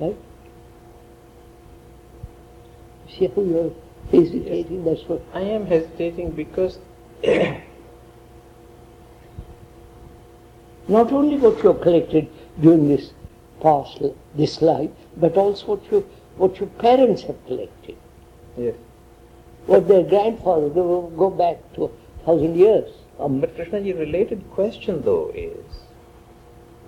[0.00, 0.16] Right?
[3.08, 3.72] See how you're
[4.10, 4.84] hesitating?
[4.84, 5.22] That's what.
[5.32, 6.78] I am hesitating because
[10.88, 12.28] Not only what you have collected
[12.60, 13.12] during this
[13.60, 14.02] past,
[14.34, 17.96] this life, but also what you, what your parents have collected.
[18.56, 18.74] yes.
[19.66, 21.90] What their grandfather, they will go back to a
[22.26, 22.90] thousand years.
[23.20, 25.64] Um, But Krishnaji, related question though is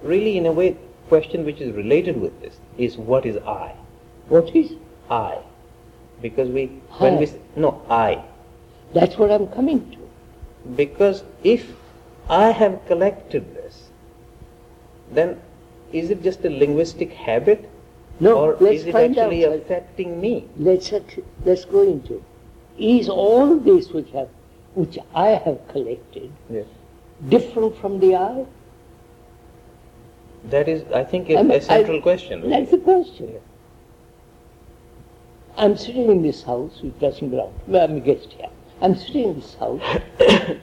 [0.02, 0.76] really in a way
[1.08, 3.74] question which is related with this is what is I?
[4.28, 4.72] what is?
[5.08, 5.38] I.
[6.24, 6.66] Because we
[7.04, 7.38] when we I.
[7.64, 8.24] no I.
[8.94, 9.98] That's what I'm coming to.
[10.82, 11.64] Because if
[12.30, 13.82] I have collected this,
[15.12, 15.38] then
[15.92, 17.68] is it just a linguistic habit
[18.20, 19.52] No, or let's is it find actually out.
[19.58, 20.34] affecting me?
[20.56, 20.90] Let's,
[21.44, 22.22] let's go into it.
[22.78, 24.30] Is all this which, have,
[24.74, 26.66] which I have collected Yes.
[27.28, 28.46] different from the I?
[30.54, 32.40] That is, I think, a, I'm- a central I- question.
[32.42, 32.54] really.
[32.56, 33.28] That's the question.
[33.34, 33.38] Yeah.
[35.56, 38.48] I'm sitting in this house, belong to me, I'm a guest here.
[38.80, 39.80] I'm sitting in this house,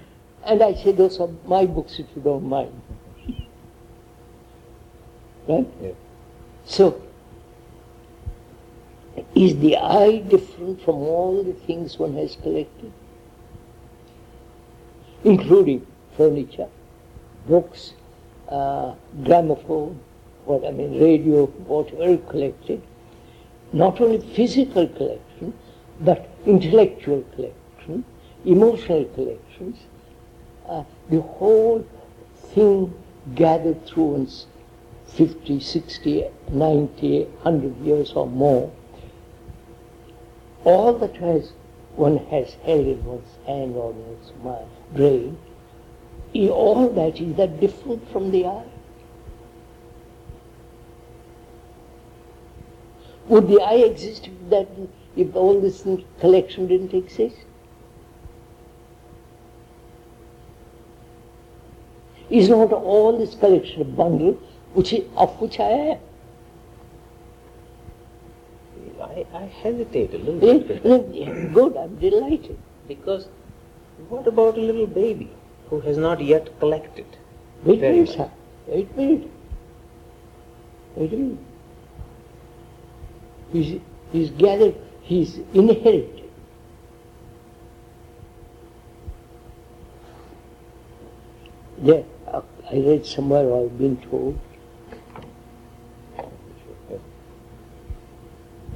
[0.45, 2.81] and I say, those are my books if you don't mind.
[5.47, 5.67] Right?
[5.81, 5.91] Yeah.
[6.65, 7.01] So,
[9.33, 12.91] is the I different from all the things one has collected?
[15.23, 16.67] Including furniture,
[17.47, 17.93] books,
[18.49, 19.99] uh, gramophone,
[20.45, 22.81] what I mean, radio, whatever collected.
[23.73, 25.53] Not only physical collection,
[26.01, 28.03] but intellectual collection,
[28.45, 29.77] emotional collections,
[30.67, 31.85] uh, the whole
[32.53, 32.93] thing
[33.35, 34.47] gathered through one's
[35.07, 38.71] 50, 60, 90, 100 years or more,
[40.63, 41.51] all that has
[41.95, 45.37] one has held in one's hand or in one's mind, brain,
[46.49, 48.63] all that is that different from the I?
[53.31, 54.67] Would the I exist if that
[55.15, 55.83] if all this
[56.19, 57.37] collection didn't exist?
[62.29, 64.37] Is not all this collection a bundle
[64.73, 65.99] which is, of which I am?
[69.01, 70.83] I, I hesitate a little bit.
[71.53, 72.57] Good, I'm delighted.
[72.87, 73.29] Because
[74.09, 75.29] what about a little baby
[75.69, 77.05] who has not yet collected?
[77.63, 78.29] Wait a minute, sir.
[78.67, 79.31] Wait a minute.
[80.97, 81.50] Wait a minute
[83.51, 83.81] he's,
[84.13, 84.75] is gathered,
[85.09, 86.29] is inherited.
[91.79, 92.41] There, uh,
[92.71, 94.39] I read somewhere or I've been told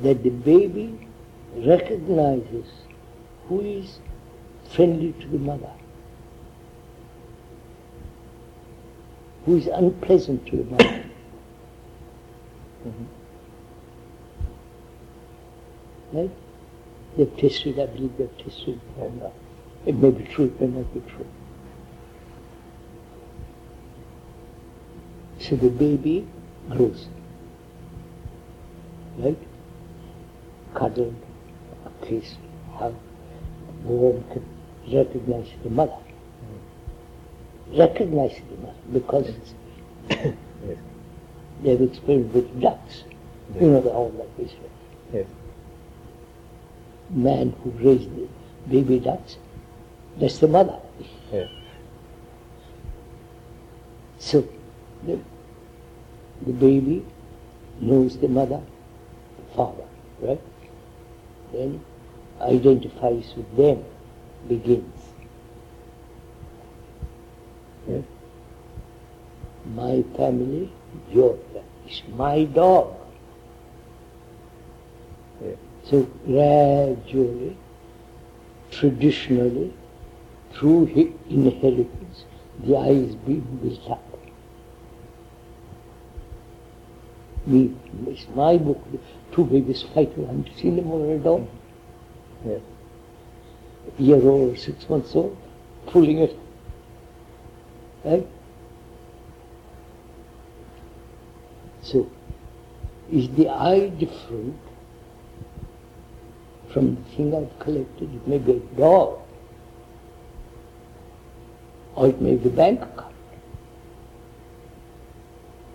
[0.02, 1.08] that the baby
[1.56, 2.68] recognizes
[3.48, 4.00] who is
[4.70, 5.72] friendly to the mother,
[9.46, 11.06] who is unpleasant to the mother.
[12.86, 13.15] Mm-hmm.
[16.16, 16.32] Right?
[17.18, 18.80] They've tested, I believe they've tested.
[19.00, 19.30] Uh,
[19.86, 21.28] it may be true, it may not be true.
[25.40, 26.26] So the baby
[26.70, 27.08] grows.
[29.18, 29.38] Right?
[30.74, 31.16] Cuddled,
[32.02, 32.38] kissed,
[32.74, 32.96] hugged,
[33.84, 34.46] warm, can
[34.92, 35.98] recognize the mother.
[37.74, 39.32] Recognize the mother because
[40.10, 40.34] Yes.
[41.64, 43.04] they've experienced with ducks.
[43.60, 44.52] You know, all like this.
[44.54, 44.72] right?
[45.14, 45.28] Yes.
[47.10, 48.28] Man who raised the
[48.70, 49.38] baby ducks,
[50.18, 50.80] that's the mother.
[51.32, 51.50] Yes.
[54.18, 54.48] So
[55.06, 55.20] the,
[56.46, 57.06] the baby
[57.80, 58.62] knows the mother,
[59.38, 59.86] the father,
[60.20, 60.42] right?
[61.52, 61.84] Then
[62.42, 63.84] identifies with them,
[64.48, 65.02] begins.
[67.88, 68.06] Right?
[69.74, 70.72] My family,
[71.12, 72.96] your family, it's my dog.
[75.44, 75.58] Yes.
[75.90, 77.58] So gradually,
[78.72, 79.74] traditionally,
[80.52, 80.88] through
[81.30, 82.26] inheritance,
[82.64, 84.02] the I is being built up.
[87.46, 87.76] Me,
[88.08, 88.82] it's my book,
[89.32, 91.22] two babies fighting, I've seen them on mm-hmm.
[91.22, 91.48] a dog,
[92.44, 92.62] Yes.
[94.00, 95.38] year old, six months old,
[95.86, 96.36] pulling it.
[98.04, 98.28] Right?
[101.82, 102.10] So,
[103.12, 104.58] is the I different
[106.76, 108.14] from the thing I've collected?
[108.14, 109.20] It may be a dog,
[111.96, 113.16] or it may be a bank account,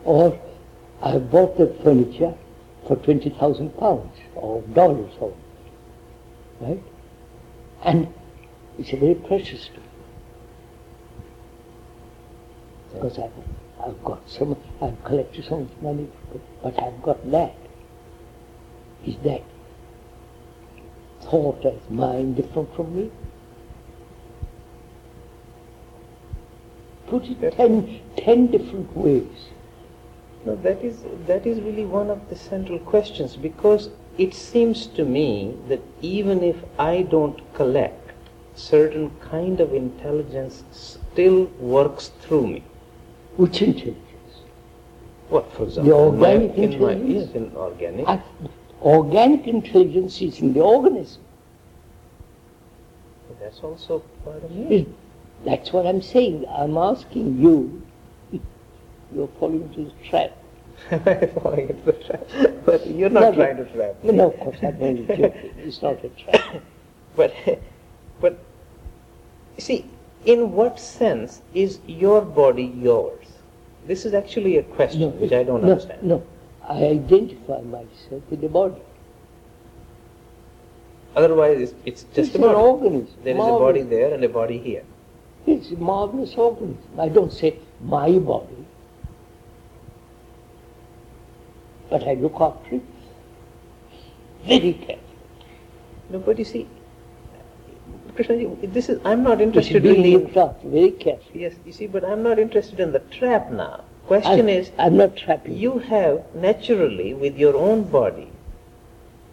[0.05, 0.39] or
[1.01, 2.35] I have bought that furniture
[2.87, 5.35] for 20,000 pounds or dollars or
[6.61, 6.83] right?
[7.83, 8.13] And
[8.79, 9.87] it's a very precious to me.
[12.93, 13.33] Because I've,
[13.87, 16.11] I've got some, I've collected so much money,
[16.63, 17.55] but I've got that.
[19.07, 19.43] Is that
[21.23, 23.11] thought as mine different from me?
[27.09, 29.49] Put it ten, ten different ways.
[30.45, 35.05] No, that is that is really one of the central questions because it seems to
[35.05, 38.13] me that even if I don't collect,
[38.55, 42.65] certain kind of intelligence still works through me.
[43.37, 43.97] Which intelligence?
[45.29, 47.31] What, for example, my- organic in my, intelligence?
[47.35, 48.09] yes, in organic.
[48.09, 48.23] I-
[48.83, 51.23] organic intelligence is in the organism.
[53.41, 54.87] That's also part of me.
[55.45, 56.45] That's what I'm saying.
[56.49, 57.83] I'm asking you.
[59.15, 60.37] You're falling into the trap.
[60.91, 62.27] I'm Falling into the trap.
[62.65, 64.19] But you're not No, trying to trap No, me.
[64.19, 65.33] no, of course, I'm only joking.
[65.59, 66.63] It's not a trap.
[67.17, 67.35] But,
[68.21, 68.39] but,
[69.59, 69.85] see,
[70.25, 73.27] in what sense is your body yours?
[73.87, 76.03] This is actually a question No, which I don't no, understand.
[76.05, 76.23] No,
[76.71, 78.81] I identify myself with the body.
[81.17, 83.17] Otherwise, it's, it's just it's a an organism.
[83.25, 84.85] There is a body there and a body here.
[85.49, 87.01] It's a marvelous organism.
[87.01, 88.65] I don't say my body,
[91.89, 92.83] but I look after it
[94.47, 95.01] very carefully.
[96.11, 96.69] No, but you see,
[98.15, 101.41] Krishna, this is, I'm not interested in, after very carefully.
[101.41, 103.83] yes, you see, but I'm not interested in the trap now.
[104.11, 108.29] Question I, is, I'm not trapping you have naturally with your own body,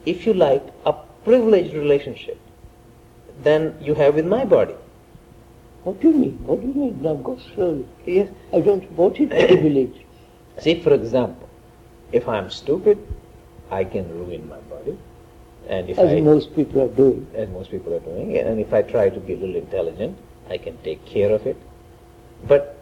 [0.05, 2.39] if you like, a privileged relationship
[3.41, 4.75] than you have with my body.
[5.83, 6.37] What do you mean?
[6.45, 7.01] What do you mean?
[7.01, 7.87] Now go slowly.
[8.05, 8.29] Yes.
[8.53, 10.05] I don't want it privilege.
[10.59, 11.49] See, for example,
[12.11, 12.99] if I'm stupid,
[13.71, 14.95] I can ruin my body.
[15.67, 17.25] And if as I, most people are doing.
[17.33, 20.15] as most people are doing, and if I try to be a little intelligent,
[20.51, 21.57] I can take care of it.
[22.47, 22.76] But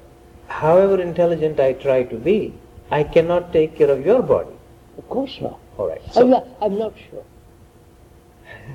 [0.48, 2.54] however intelligent I try to be,
[2.92, 4.56] I cannot take care of your body.
[4.98, 5.60] Of course not.
[5.78, 6.02] All right.
[6.16, 7.24] I'm, not, I'm not sure.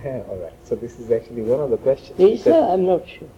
[0.29, 0.53] all right.
[0.65, 2.19] So this is actually one of the questions.
[2.19, 3.29] Yes, sir, I'm not sure.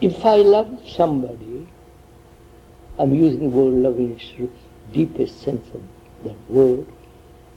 [0.00, 1.68] If I love somebody,
[2.98, 4.52] I'm using the word love in its
[4.92, 5.82] deepest sense of
[6.24, 6.86] that word.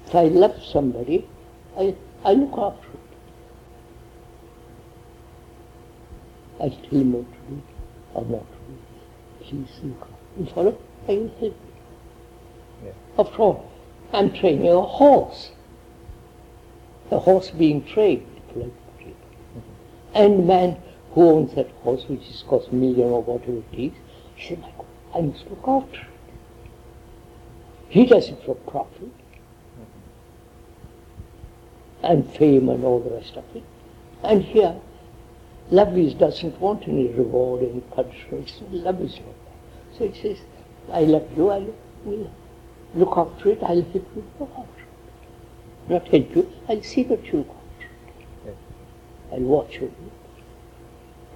[0.08, 1.28] If I love somebody,
[1.78, 3.00] I, I look after it.
[6.64, 7.62] I tell him what to do
[8.14, 8.46] or do.
[9.42, 10.78] Please look after You follow?
[11.10, 11.54] I will help you.
[12.86, 12.92] Yeah.
[13.20, 13.72] After all,
[14.14, 15.52] I'm training a horse.
[17.10, 19.16] The horse being trained, you like put it.
[19.58, 20.16] Mm-hmm.
[20.16, 20.78] And man
[21.12, 23.92] who owns that horse, which is cost a million or whatever it is,
[24.36, 24.64] he said,
[25.14, 26.08] I must look after it.
[27.90, 29.84] He does it for profit mm-hmm.
[32.06, 33.64] and fame and all the rest of it.
[34.24, 34.80] And here,
[35.72, 38.52] Lovelace doesn't want any reward, any punishment.
[38.72, 39.98] Lovelace not that.
[39.98, 40.38] So it says,
[40.92, 41.66] I love you, I
[42.04, 42.32] will
[42.96, 45.90] look after it, I'll help you look after it.
[45.90, 48.58] Not help you, I'll see that you look after it.
[49.32, 49.94] I'll watch you.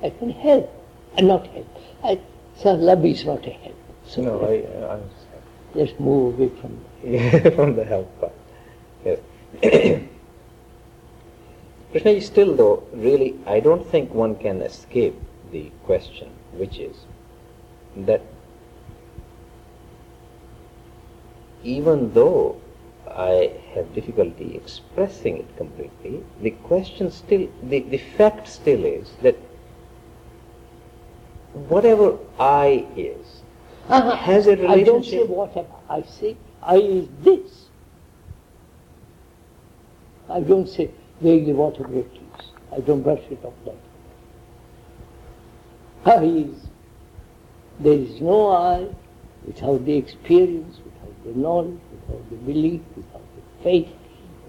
[0.03, 0.69] I can help
[1.17, 1.67] and not help.
[2.03, 2.19] I,
[2.57, 3.75] so love is not a help.
[4.05, 5.43] So no, I, I understand.
[5.73, 6.83] Let's move away from
[7.55, 8.33] from the help part.
[9.05, 10.01] Yes.
[11.91, 15.15] Krishna, still though, really, I don't think one can escape
[15.51, 17.05] the question, which is
[17.95, 18.21] that
[21.63, 22.59] even though
[23.09, 29.37] I have difficulty expressing it completely, the question still, the, the fact still is that
[31.53, 33.41] whatever I is
[33.89, 34.15] uh-huh.
[34.15, 34.79] has a relationship.
[34.79, 35.67] I don't say whatever.
[35.89, 37.69] I say I is this.
[40.29, 42.45] I don't say vaguely whatever it is.
[42.71, 43.75] I don't brush it off like
[46.03, 46.19] that.
[46.19, 46.67] I is.
[47.79, 48.87] There is no I
[49.45, 53.89] without the experience, without the knowledge, without the belief, without the faith,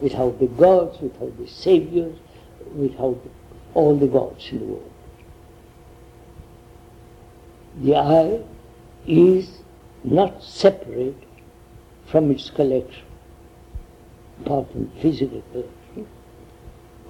[0.00, 2.16] without the gods, without the saviors,
[2.74, 3.20] without
[3.74, 4.92] all the gods in the world.
[7.82, 8.42] The I
[9.06, 9.58] is
[10.04, 11.22] not separate
[12.06, 13.04] from its collection,
[14.40, 15.42] apart from physical.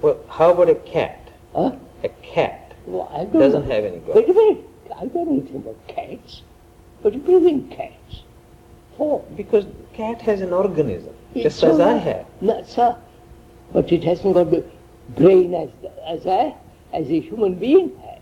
[0.01, 1.29] Well, how about a cat?
[1.53, 1.75] Huh?
[2.03, 3.75] A cat Well, I don't doesn't know.
[3.75, 4.15] have any God.
[4.15, 4.65] Wait a minute.
[4.95, 6.41] I don't know anything about cats.
[7.03, 8.21] Do you mean cats?
[8.97, 9.23] For?
[9.35, 12.25] Because cat has an organism, It's just as I have.
[12.41, 12.97] No, sir.
[13.71, 14.65] But it hasn't got the
[15.15, 15.69] brain as,
[16.05, 16.55] as I,
[16.93, 18.19] as a human being has.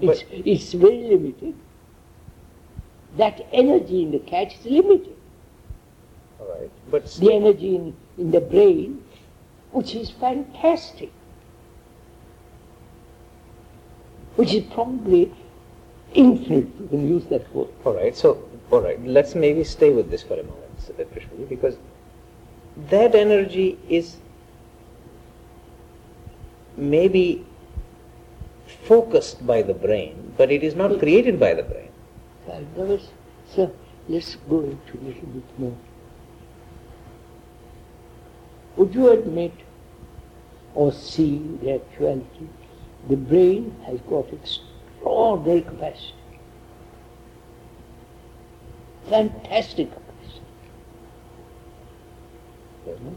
[0.00, 1.54] It's, it's very limited.
[3.16, 5.16] That energy in the cat is limited.
[6.40, 6.70] All right.
[6.90, 9.04] But The energy in, in the brain,
[9.72, 11.10] which is fantastic,
[14.36, 15.32] which is probably
[16.14, 17.68] infinite, you can use that word.
[17.84, 18.16] all right.
[18.16, 19.00] So, all right.
[19.04, 21.76] Let's maybe stay with this for a moment, Siddharth because
[22.88, 24.16] that energy is
[26.76, 27.44] maybe
[28.84, 31.88] focused by the brain, but it is not created by the brain.
[32.74, 33.10] Was,
[33.54, 33.72] so
[34.08, 35.76] let's go into a little bit more.
[38.76, 39.52] Would you admit
[40.74, 42.48] or see the actuality?
[43.08, 46.14] The brain has got extraordinary capacity.
[49.08, 50.42] Fantastic capacity.
[52.86, 53.16] You know?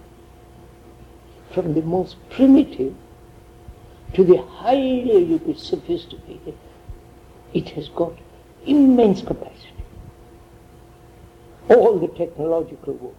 [1.51, 2.95] From the most primitive
[4.13, 6.57] to the highly you could sophisticated,
[7.53, 8.13] it has got
[8.65, 9.69] immense capacity.
[11.69, 13.15] All the technological work,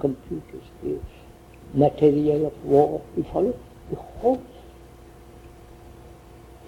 [0.00, 0.98] computers, the
[1.74, 3.58] material of war, you follow?
[3.90, 4.42] The whole.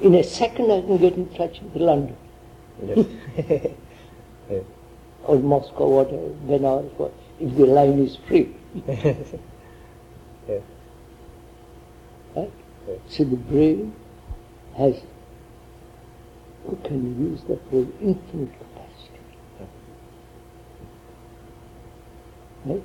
[0.01, 2.17] In a second I can get in touch with London
[2.83, 3.07] Yes.
[4.51, 4.65] yes.
[5.27, 8.55] or Moscow, whatever, Benares, what- if the line is free.
[8.87, 10.63] yes.
[12.37, 12.51] Right?
[13.09, 13.95] So the brain
[14.77, 14.95] has,
[16.65, 19.21] we can use that word, infinite capacity.
[22.65, 22.83] Right?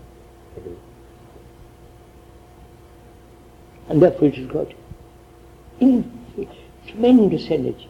[3.88, 4.74] And therefore it has got
[5.80, 6.50] infinite,
[6.88, 7.90] tremendous energy.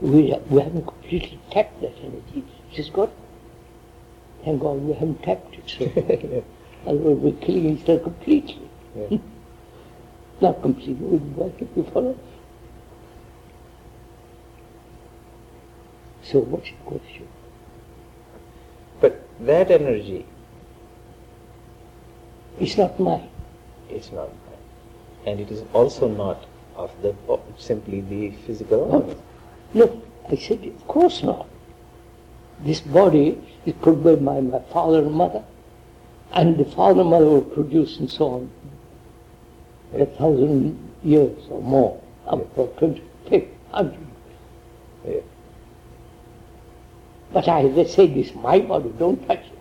[0.00, 2.44] We, we haven't completely tapped that energy.
[2.70, 3.10] It has got,
[4.44, 5.62] thank God we haven't tapped it.
[5.66, 6.44] So Yes.
[6.86, 8.68] otherwise we're killing each other completely.
[8.96, 9.18] Yeah.
[10.40, 12.18] Not completely, we work it, you follow?
[16.24, 17.28] So what's the question?
[19.44, 20.24] That energy
[22.60, 23.28] is not mine.
[23.90, 24.62] It's not mine.
[25.26, 27.14] And it is also not of the
[27.58, 29.22] simply the physical Oh,
[29.74, 31.48] no, I said, of course not.
[32.60, 35.42] This body is put by my, my father and mother,
[36.32, 38.50] and the father and mother were produced and so on
[39.90, 44.06] for a thousand years or more, up for twenty, fifty, hundred.
[45.04, 45.20] Yeah.
[47.32, 49.58] But I they say this is my body, don't touch it.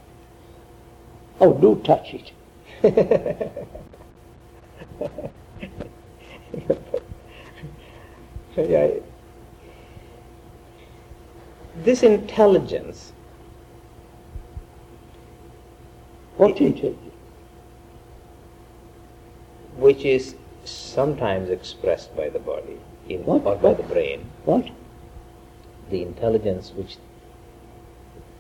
[1.40, 2.32] Oh, do touch it.
[8.58, 8.90] Yeah.
[11.84, 13.14] This intelligence,
[16.38, 16.98] What intelligence?
[19.78, 23.46] which is sometimes expressed by the body in, What?
[23.46, 23.78] or by What?
[23.78, 24.70] the brain, What?
[25.90, 26.98] the intelligence which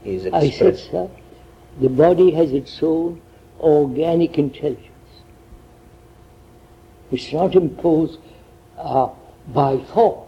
[0.05, 0.91] is I said, expressed.
[0.91, 1.09] sir,
[1.79, 3.21] the body has its own
[3.59, 4.87] organic intelligence.
[7.11, 8.19] It's not imposed
[8.77, 9.09] uh,
[9.47, 10.27] by thought.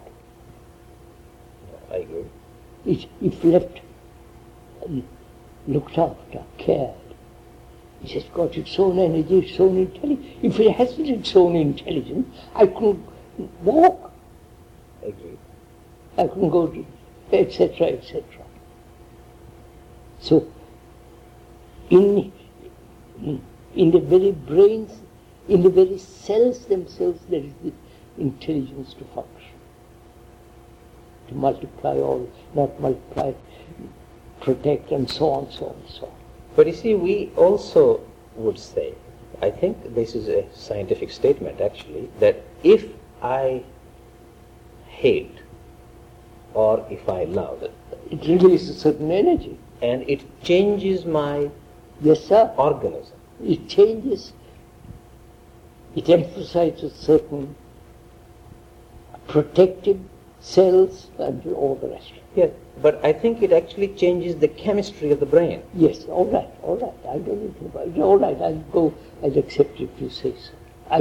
[1.91, 2.25] I agree.
[2.85, 3.81] It, if left
[4.85, 5.07] um,
[5.67, 6.95] looked after, cared,
[8.03, 10.25] it has got its own energy, its own intelligence.
[10.41, 13.05] If it hasn't its own intelligence, I couldn't
[13.61, 14.11] walk,
[15.01, 15.37] I agree.
[16.17, 16.85] I couldn't go to,
[17.31, 18.23] etc., etc.
[20.23, 20.47] So,
[21.89, 22.31] in,
[23.75, 25.01] in the very brains,
[25.49, 27.73] in the very cells themselves, there is the
[28.17, 29.57] intelligence to function.
[31.27, 33.33] To multiply or not multiply,
[34.39, 36.13] protect, and so on, so on, so on.
[36.55, 37.99] But you see, we also
[38.37, 38.93] would say,
[39.41, 42.85] I think this is a scientific statement actually, that if
[43.21, 43.61] I
[44.87, 45.37] hate
[46.53, 47.69] or if I love,
[48.09, 49.57] It releases a certain energy.
[49.83, 51.49] And it changes my
[52.01, 52.51] Yes, sir.
[52.57, 54.33] organism, It changes,
[55.95, 57.55] it emphasizes certain
[59.27, 59.99] protective
[60.39, 62.11] cells and all the rest.
[62.35, 62.49] yes,
[62.81, 65.61] but I think it actually changes the chemistry of the brain.
[65.73, 66.99] Yes, all right, all right.
[67.15, 67.55] I don't need
[67.95, 68.01] to.
[68.01, 68.93] All right, I'll go.
[69.23, 70.53] I'll accept if you say so.
[70.89, 70.99] I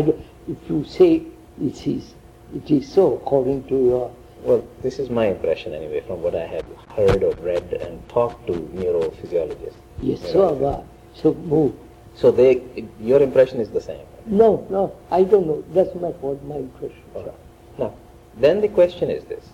[0.54, 1.22] if you say
[1.60, 2.14] it is,
[2.54, 4.10] it is so according to your.
[4.42, 6.64] Well, this is my impression anyway, from what I have
[6.96, 9.74] heard or read and talked to neurophysiologists.
[10.00, 10.84] Yes, so
[11.14, 11.74] So move.
[12.14, 12.62] So they,
[13.00, 14.04] your impression is the same.
[14.26, 15.64] No, no, I don't know.
[15.72, 17.02] That's my what my impression.
[17.14, 17.34] All right.
[17.78, 17.94] Now,
[18.36, 19.48] then the question is this.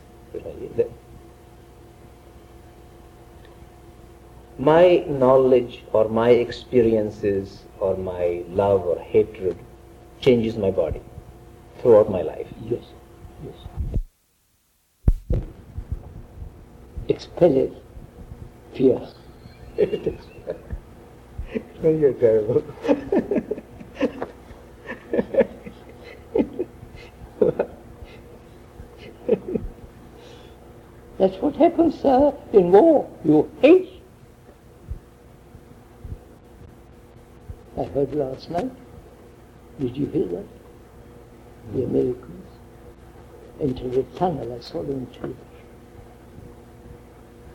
[4.59, 9.57] My knowledge or my experiences or my love or hatred
[10.21, 11.01] changes my body
[11.81, 12.49] throughout my life.
[12.65, 12.83] Yes.
[17.09, 17.73] Expel it.
[18.75, 19.09] Fear.
[21.83, 22.63] You're terrible.
[31.19, 33.11] That's what happens uh, in war.
[33.25, 34.03] You hate.
[37.77, 38.71] I heard last night.
[39.81, 40.47] Did you hear that?
[41.73, 42.47] The Americans
[43.61, 44.53] entered a tunnel.
[44.57, 45.48] I saw them television.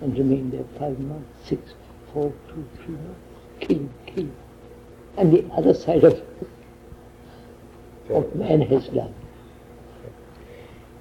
[0.03, 1.75] And remained there five months, six,
[2.13, 3.21] four, two, three months.
[3.61, 4.35] Killing, killing.
[5.15, 6.21] And the other side of
[8.09, 9.15] what man has done.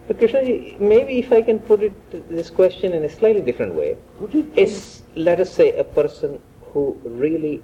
[0.07, 3.97] But Krishnaji, maybe if I can put it this question in a slightly different way,
[4.21, 6.41] Put it is let us say a person
[6.73, 7.61] who really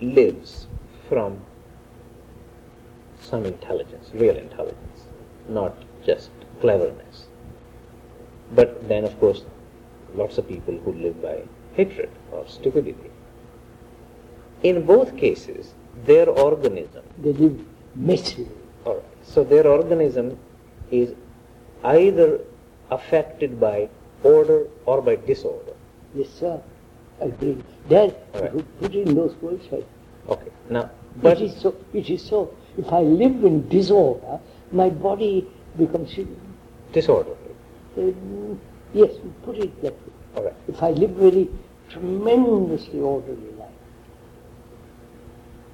[0.00, 0.66] lives
[1.08, 1.40] from
[3.20, 5.06] some intelligence, real intelligence,
[5.48, 6.30] not just
[6.60, 7.26] cleverness.
[8.52, 9.44] But then, of course,
[10.16, 11.42] lots of people who live by
[11.74, 13.10] hatred or stupidity.
[14.62, 17.58] In both cases, their organism, they live
[17.98, 18.48] messily.
[18.84, 20.38] all right, so their organism
[20.90, 21.14] is
[21.84, 22.40] either
[22.90, 23.88] affected by
[24.22, 25.72] order or by disorder.
[26.14, 26.60] Yes, sir.
[27.20, 27.62] I agree.
[27.88, 28.80] That, All right.
[28.80, 29.82] put in those words, I,
[30.28, 30.90] Okay, now,
[31.22, 31.74] but it is so.
[31.94, 32.52] It is so.
[32.76, 34.40] If I live in disorder,
[34.72, 35.46] my body
[35.78, 36.18] becomes.
[36.92, 37.36] disorderly.
[37.96, 38.60] Um,
[38.94, 40.12] yes, you put it that way.
[40.36, 40.54] All right.
[40.68, 41.48] If I live very
[41.88, 43.68] tremendously orderly life,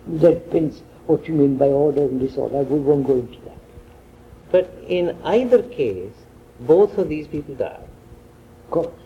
[0.07, 2.63] that depends what you mean by order and disorder.
[2.63, 3.59] We won't go into that.
[4.51, 6.13] But in either case,
[6.61, 7.81] both of these people die.
[8.65, 9.01] Of course,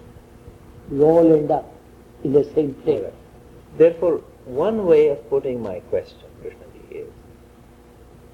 [0.90, 1.72] we all end up
[2.24, 2.98] in the same place.
[2.98, 3.14] Alright.
[3.78, 7.08] Therefore, one way of putting my question, Krishnaji, is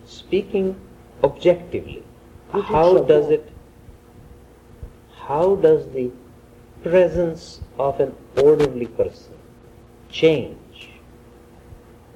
[0.04, 0.76] speaking
[1.22, 2.02] objectively,
[2.50, 3.51] how does it,
[5.26, 6.10] how does the
[6.82, 9.34] presence of an orderly person
[10.10, 10.88] change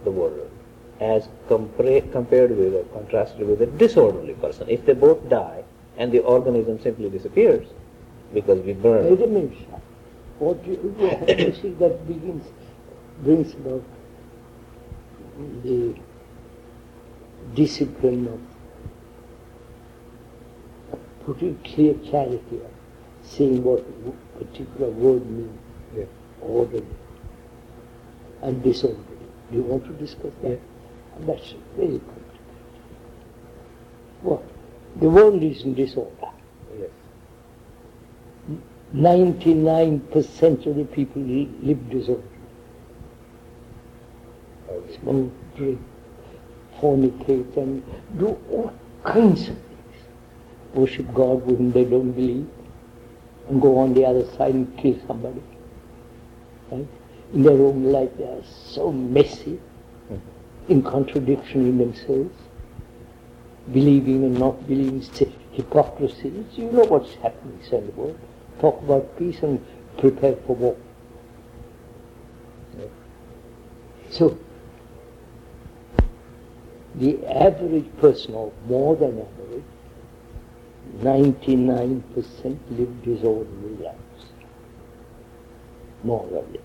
[0.05, 0.51] the world
[1.01, 4.69] as compared with or contrasted with a disorderly person?
[4.69, 5.63] If they both die
[5.97, 7.67] and the organism simply disappears
[8.35, 9.09] because we burn.
[9.11, 9.57] Wait a minute.
[10.39, 10.95] What you,
[11.29, 12.45] you see that begins,
[13.23, 13.83] brings about
[15.63, 15.95] the
[17.55, 18.41] discipline of
[21.25, 22.76] putting clear clarity of
[23.27, 23.85] saying what
[24.39, 25.59] particular word means,
[25.97, 26.05] Yeah.
[26.41, 26.87] orderly
[28.43, 29.03] and disorderly.
[29.51, 30.51] Do you want to discuss that?
[30.51, 30.57] Yeah.
[31.17, 32.41] And that's very complicated.
[34.23, 34.43] What?
[35.01, 36.11] The world is in disorder.
[36.79, 36.91] Yes.
[38.95, 42.29] 99% of the people li- live disorderly.
[44.71, 44.99] Okay.
[45.01, 45.81] Smoke, drink,
[46.81, 47.83] fornicate and
[48.19, 48.73] do all
[49.05, 50.03] kinds of things.
[50.75, 52.49] Worship God when they don't believe
[53.49, 55.43] and go on the other side and kill somebody.
[56.71, 56.87] Right?
[57.33, 59.61] In their own life they are so messy,
[60.11, 60.73] mm-hmm.
[60.73, 62.35] in contradiction in themselves,
[63.73, 65.03] believing and not believing,
[65.53, 66.45] hypocrisy.
[66.53, 68.19] You know what's happening in the world.
[68.61, 69.65] Talk about peace and
[69.99, 70.77] prepare for war.
[74.11, 74.39] So,
[76.95, 79.36] the average person, or more than average,
[81.01, 82.03] 99%
[82.71, 84.25] live disorderly lives.
[86.05, 86.63] More or less.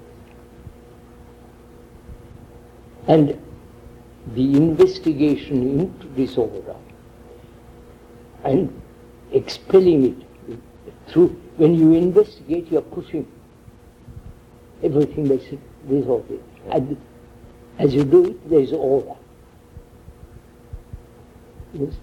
[3.08, 3.40] And
[4.36, 6.76] the investigation into disorder
[8.44, 8.82] and
[9.32, 10.06] expelling
[10.50, 10.60] it
[11.08, 13.28] through, when you investigate, you're pushing
[14.84, 15.46] everything that's
[15.88, 16.38] disorder.
[16.70, 16.98] And
[17.80, 19.16] as you do it, there's order.
[21.74, 21.94] Yes?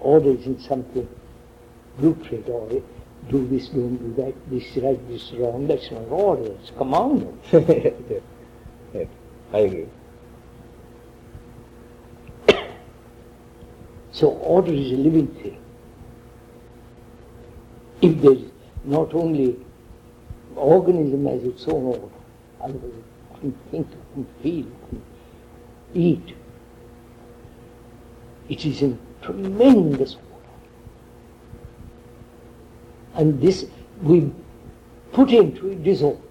[0.00, 1.08] Order isn't something
[1.98, 2.68] blueprint or
[3.28, 5.66] do this, don't do that, this is right, this wrong.
[5.66, 7.42] That's not order, it's commandment.
[9.52, 9.88] I agree.
[14.12, 15.58] So order is a living thing.
[18.00, 18.50] If there is
[18.84, 19.56] not only
[20.56, 22.08] organism has its own order,
[22.60, 25.02] otherwise it can think, it can feel, it can
[25.94, 26.34] eat.
[28.48, 30.16] It is in tremendous.
[33.18, 33.66] And this
[34.02, 34.32] we
[35.12, 36.22] put into a disorder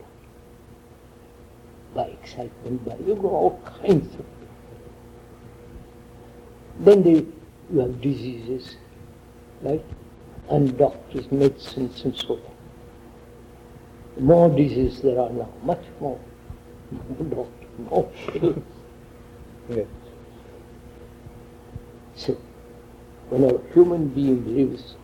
[1.93, 4.25] by excitement, by you know, all kinds of
[6.79, 7.25] then they,
[7.73, 8.77] you have diseases,
[9.61, 9.83] right?
[10.49, 12.35] And doctors, medicines and so
[14.17, 14.25] on.
[14.25, 16.19] More diseases there are now, much more.
[16.91, 18.11] More doctors, more.
[19.69, 19.83] Yeah.
[22.15, 22.37] So,
[23.29, 24.95] when a human being lives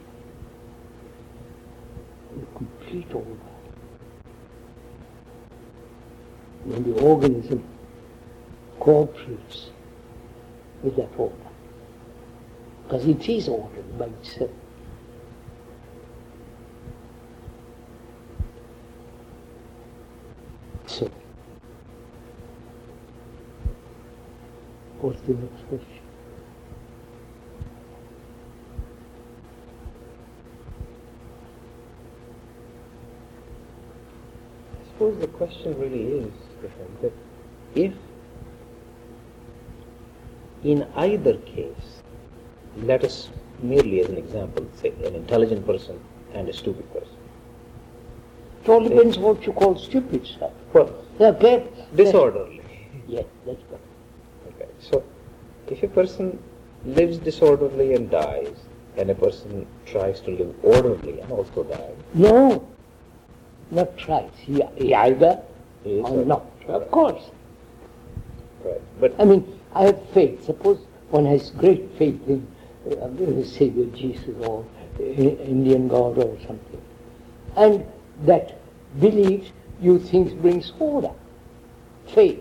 [2.36, 3.30] in complete order,
[6.66, 7.64] when the organism
[8.80, 9.70] cooperates
[10.82, 11.36] with that order,
[12.84, 14.52] because it is ordered by itself.
[20.86, 21.10] So,
[25.00, 25.93] what's the next question?
[35.04, 36.32] Suppose the question really is
[37.02, 37.12] that
[37.76, 37.94] if
[40.64, 42.02] in either case,
[42.78, 43.30] let us
[43.62, 46.00] merely as an example say an intelligent person
[46.34, 47.18] and a stupid person.
[48.64, 50.54] It all depends what you call stupid stuff.
[50.72, 51.68] Well, They're bad.
[51.98, 52.62] disorderly.
[53.06, 53.80] Yes, that's good.
[54.56, 54.70] Okay.
[54.80, 55.04] So,
[55.68, 56.42] if a person
[56.86, 58.56] lives disorderly and dies,
[58.96, 62.66] and a person tries to live orderly and also dies, No,
[63.74, 64.30] not tries.
[64.38, 65.42] He, he either
[65.86, 66.46] Is or not.
[66.68, 67.24] Of course.
[68.64, 68.82] right?
[69.00, 70.46] But I mean, I have faith.
[70.46, 72.48] Suppose one has great faith in
[72.92, 74.66] uh, the Savior Jesus or
[75.00, 76.82] uh, Indian God or something,
[77.56, 77.86] and
[78.26, 78.60] that
[79.00, 79.52] belief
[79.82, 81.12] you think brings order,
[82.08, 82.40] faith.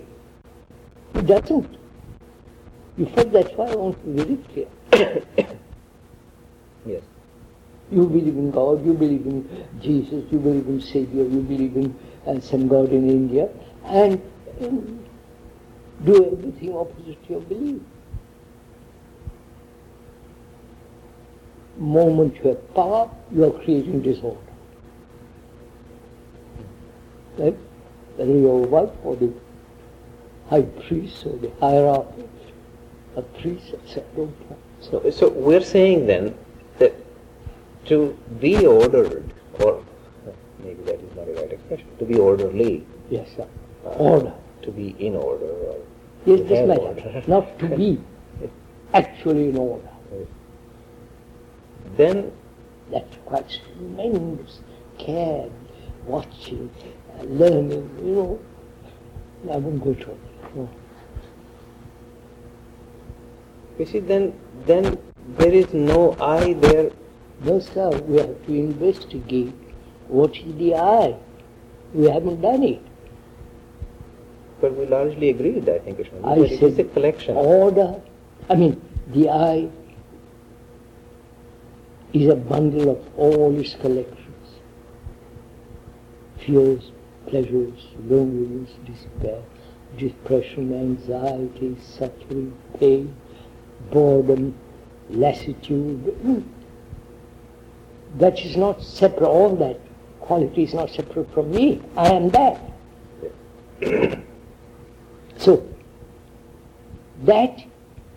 [1.15, 1.77] It doesn't.
[2.97, 5.49] You fact that's why I want to be very clear.
[7.93, 11.95] You believe in God, you believe in Jesus, you believe in Savior, you believe in
[12.27, 13.51] uh, some God in India,
[13.85, 14.21] and
[14.63, 15.05] um,
[16.03, 17.83] do everything opposite to your belief.
[21.77, 24.39] Moment you have power, you are creating disorder.
[27.37, 27.57] Right?
[28.17, 29.35] Whether your wife or the
[30.49, 32.25] high priest or the hierarchy,
[33.17, 34.29] a priest, etc.
[34.81, 36.35] So, so we're saying then
[37.87, 39.83] to be ordered, or
[40.63, 43.47] maybe that is not a right expression, to be orderly, Yes, sir.
[43.85, 44.33] Order.
[44.63, 45.77] to be in order, or
[46.25, 46.81] Yes, to this have matter.
[46.83, 48.01] order, Not to be
[48.95, 49.89] actually in order.
[51.97, 52.31] then
[52.91, 54.61] That requires tremendous
[54.99, 55.49] care,
[56.07, 56.71] watching,
[57.19, 58.41] uh, learning, you know.
[59.51, 60.19] I won't go to it.
[60.55, 60.69] No.
[63.79, 64.99] you see, then then
[65.39, 66.91] there is no I there.
[67.45, 69.53] No, sir, we have to investigate
[70.09, 71.17] what is the I.
[71.93, 72.81] We haven't done it.
[74.61, 77.37] But we largely agreed, I think, Ishmael, I that it is a collection.
[77.37, 78.01] order.
[78.49, 79.69] I mean, the I
[82.13, 84.19] is a bundle of all its collections.
[86.47, 86.93] Fears,
[87.27, 89.43] pleasures, loneliness, despair,
[89.99, 93.15] depression, anxiety, suffering, pain,
[93.91, 94.55] boredom,
[95.11, 96.45] lassitude.
[98.17, 99.81] That is not separate, all that
[100.21, 101.81] quality is not separate from me.
[101.97, 102.61] I am that.
[105.39, 105.67] so,
[107.25, 107.65] that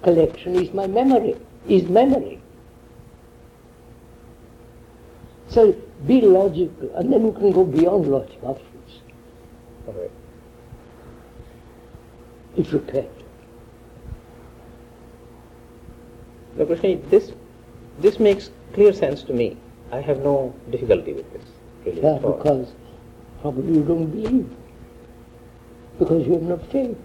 [0.02, 1.36] collection is my memory,
[1.68, 2.42] is memory.
[5.48, 5.76] So
[6.06, 9.00] be logical, and then you can go beyond logic afterwards.
[9.88, 10.12] All right.
[12.58, 13.08] If you can.
[16.56, 17.32] Now, Krishna, this,
[18.00, 19.58] this makes clear sense to me.
[19.92, 21.44] I have no difficulty with this.
[21.86, 22.74] Really, Yeah, because
[23.42, 24.50] probably you don't believe.
[26.00, 26.98] Because you have no faith.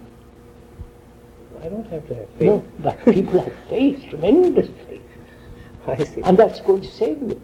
[1.63, 2.47] I don't have to have faith.
[2.47, 5.01] No, but people have faith, tremendous faith.
[5.87, 6.21] I see.
[6.23, 7.39] And that's going to save me.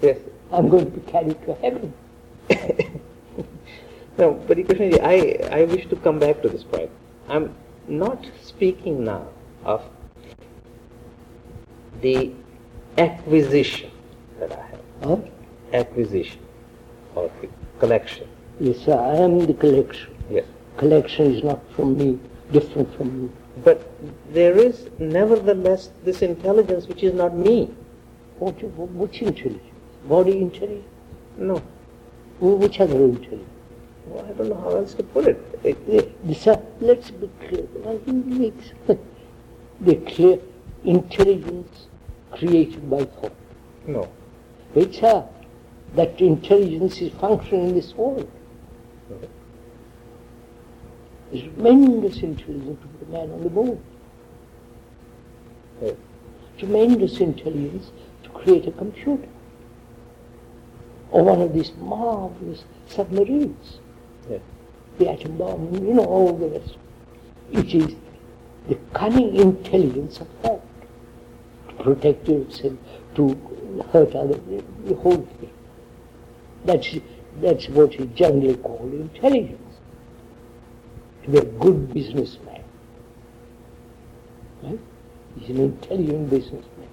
[0.00, 0.18] yes.
[0.50, 1.94] I'm going to be carried to heaven.
[4.18, 6.90] No, but Krishnaji, I, I wish to come back to this point.
[7.28, 7.54] I'm
[7.88, 9.26] not speaking now
[9.64, 9.82] of
[12.02, 12.32] the
[12.98, 13.90] acquisition
[14.38, 14.80] that I have.
[15.02, 15.16] Huh?
[15.72, 16.40] Acquisition
[17.14, 18.28] or the collection.
[18.60, 20.14] Yes, sir, I am the collection.
[20.30, 20.44] Yes.
[20.76, 22.18] Collection is not from me,
[22.52, 23.32] different from you.
[23.64, 23.90] But
[24.32, 27.74] there is nevertheless this intelligence which is not me.
[28.38, 28.52] What,
[28.92, 29.62] which intelligence?
[30.08, 30.86] Body intelligence?
[31.36, 31.58] No.
[32.40, 33.48] Wh- Which other intelligence?
[34.06, 35.60] Well, I don't know how else to put it.
[35.62, 37.66] it, the sir, let's be clear.
[37.86, 38.72] I think it makes
[39.80, 40.38] the clear
[40.84, 41.86] intelligence
[42.32, 43.36] created by thought.
[43.86, 44.08] no.
[44.74, 45.28] It's a,
[45.94, 48.30] that intelligence is functioning in this world.
[49.10, 49.28] Okay.
[51.30, 53.84] There's tremendous intelligence to put a man on the moon.
[55.82, 55.94] Yes.
[56.56, 57.90] Tremendous intelligence
[58.22, 59.28] to create a computer.
[61.10, 63.78] Or one of these marvelous submarines.
[64.98, 66.76] The atom bomb, you know, all the rest.
[67.50, 67.94] It is
[68.68, 70.62] the cunning intelligence of thought
[71.82, 72.74] protect yourself,
[73.16, 73.34] to
[73.92, 74.40] hurt others,
[74.86, 75.50] the- whole thing.
[76.64, 76.96] That's,
[77.40, 79.58] that's what is generally called intelligence.
[81.24, 82.62] To be a good businessman.
[84.62, 84.78] Right?
[85.38, 86.88] He's an intelligent businessman.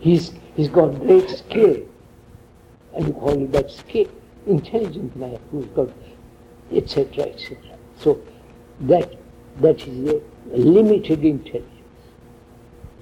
[0.00, 1.82] He's, he's got great skill.
[2.94, 4.06] And you call it that skill.
[4.46, 5.88] Intelligent man who's got
[6.72, 7.24] etc.
[7.24, 7.56] etc.
[7.98, 8.20] So
[8.82, 9.14] that
[9.60, 10.12] that is
[10.52, 11.64] a limited intelligence.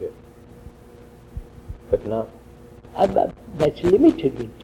[0.00, 0.10] Yes.
[1.90, 2.26] But now,
[2.96, 3.06] Uh,
[3.58, 4.62] That's limited intelligence.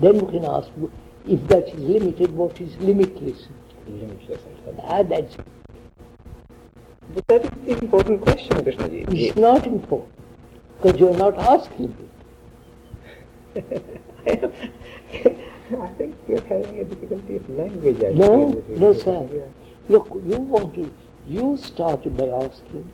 [0.00, 0.68] Then you can ask,
[1.26, 3.48] if that is limited, what is limitless?
[3.86, 4.80] limitless intelligence.
[4.84, 5.36] Ah, that's
[7.14, 9.00] But that is the important question, Krishnaji.
[9.12, 10.12] it's not important
[10.80, 12.10] because you're not asking it.
[15.82, 18.02] I think you're having a difficulty of language.
[18.02, 18.76] I No, feel, with you.
[18.78, 19.28] no, sir.
[19.32, 19.40] Yeah.
[19.88, 20.90] Look, you wanted,
[21.26, 22.90] you started by asking,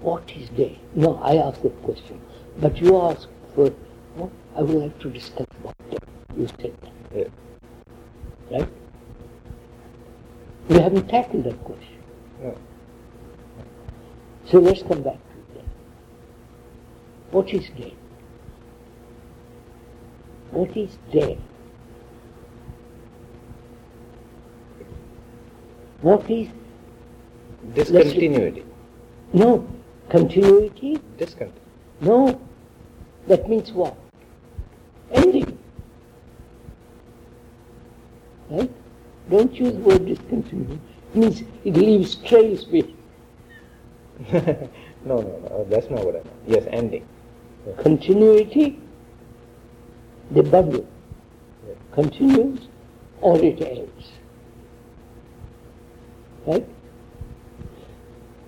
[0.00, 0.78] what is day?
[0.94, 2.20] No, I asked that question.
[2.58, 3.70] But you asked for,
[4.16, 4.30] what?
[4.56, 5.98] I would like to discuss about day.
[6.36, 8.58] You said that, Yeah.
[8.58, 8.68] right?
[10.68, 12.02] We haven't tackled that question.
[12.42, 12.56] No.
[14.46, 15.64] So let's come back to day.
[17.30, 17.94] What is day?
[20.50, 21.38] What is day?
[26.02, 26.48] What is,
[27.74, 28.64] Discontinuity.
[29.34, 29.68] no,
[30.10, 31.00] continuity?
[31.16, 31.60] Discontinuity.
[32.00, 32.40] No.
[33.26, 33.96] That means what?
[35.12, 35.56] Ending.
[38.48, 38.70] Right?
[39.30, 40.80] Don't use the word discontinuity.
[41.14, 42.96] It means it leaves trails behind.
[45.04, 45.66] no, no, no.
[45.68, 46.36] That's not what I meant.
[46.46, 47.06] Yes, ending.
[47.78, 48.80] Continuity,
[50.30, 50.86] the bubble
[51.68, 51.76] Yes.
[51.92, 52.68] continues
[53.20, 54.12] or it ends.
[56.46, 56.66] Right?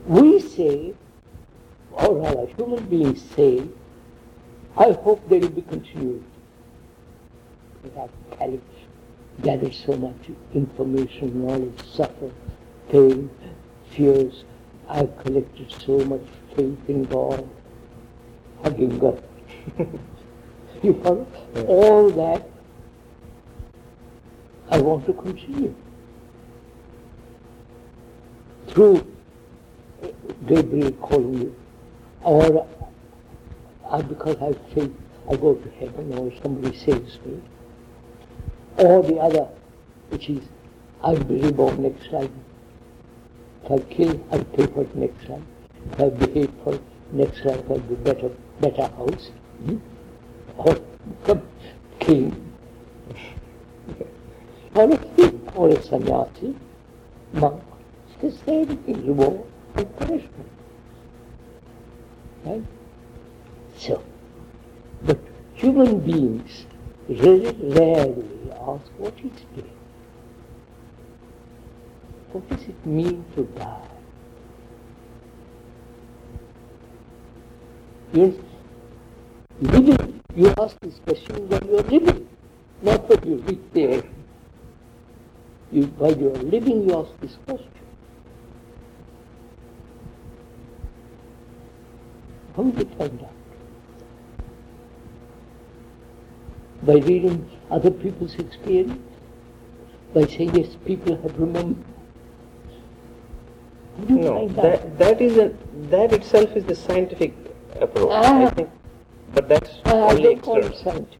[0.06, 0.94] We say,
[1.92, 3.66] or rather human beings say,
[4.76, 6.24] I hope there will be continuity.
[7.82, 8.62] But I've carried,
[9.42, 10.16] gathered so much
[10.54, 12.30] information, knowledge, suffer,
[12.90, 13.30] pain,
[13.90, 14.44] fears.
[14.88, 16.22] I've collected so much
[16.56, 17.48] faith in God,
[18.62, 19.22] hugging God.
[20.82, 21.26] you follow?
[21.66, 22.48] All that
[24.70, 25.74] I want to continue.
[28.68, 29.06] Through
[30.46, 31.56] Gabriel calling you,
[32.24, 32.66] or
[33.90, 34.92] I, because I faith,
[35.30, 37.40] I go to heaven, or somebody saves me,
[38.78, 39.48] or the other,
[40.08, 40.42] which is
[41.02, 42.30] I'll be reborn next life.
[43.64, 45.42] If I kill, I'll pay for it next life.
[45.92, 49.30] If I behave for it, next life I'll be better, better house.
[49.64, 49.78] Hmm?
[50.56, 51.42] Or become
[51.98, 52.52] king.
[54.74, 56.56] Or a thief, or a sannyasi.
[57.32, 57.62] monk.
[58.22, 59.42] It's the same thing, reward
[59.76, 60.48] and punishment.
[62.44, 62.64] Right?
[63.76, 64.02] So,
[65.02, 65.18] but
[65.54, 66.66] human beings
[67.08, 69.64] very rarely ask what is death.
[72.32, 73.88] What does it mean to die?
[78.12, 78.34] Yes,
[79.60, 80.20] living.
[80.34, 82.28] You ask this question when you are living,
[82.82, 84.02] not when you reach there.
[85.70, 87.81] You, while you are living, you ask this question.
[92.56, 93.30] How did you find out?
[96.82, 98.98] By reading other people's experience?
[100.14, 101.84] By saying, yes, people have remembered.
[103.98, 105.54] How do you No, that, that is a,
[105.90, 107.34] that itself is the scientific
[107.80, 108.10] approach.
[108.10, 108.50] I Ah.
[108.50, 108.70] think,
[109.34, 110.82] but that's I only don't call it external.
[110.94, 111.18] scientific.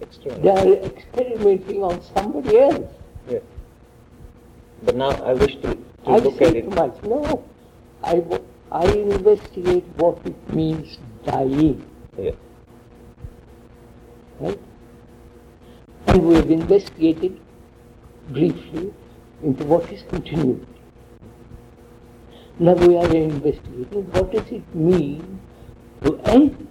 [0.00, 0.40] external.
[0.40, 2.90] They are experimenting on somebody else.
[3.30, 3.38] Yeah.
[4.84, 6.68] But now I wish to, to I look at to it.
[6.68, 7.44] myself, no,
[8.02, 8.14] I,
[8.70, 11.84] I investigate what it means dying,
[12.18, 12.32] Yeah.
[14.40, 14.58] right?
[16.06, 17.40] And we have investigated
[18.30, 18.92] briefly
[19.42, 20.66] into what is continuity.
[22.58, 25.40] Now we are investigating what does it mean
[26.02, 26.68] to end,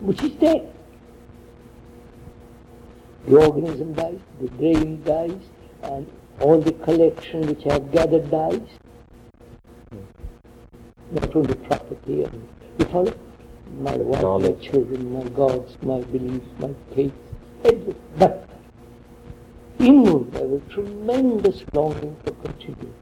[0.00, 0.62] which is death.
[3.26, 5.40] The organism dies, the brain dies,
[5.82, 6.06] and
[6.40, 8.68] all the collection which I have gathered dies.
[11.16, 12.48] Not only property and
[12.78, 13.14] you follow?
[13.80, 17.14] My wife, my children, my gods, my beliefs, my faith,
[17.64, 17.96] everything.
[18.18, 18.46] But
[19.78, 22.92] inward I have a tremendous longing for continuity.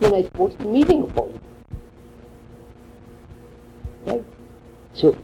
[0.00, 1.40] Then I suppose the meaning of all.
[4.04, 4.24] Right?
[4.92, 5.16] So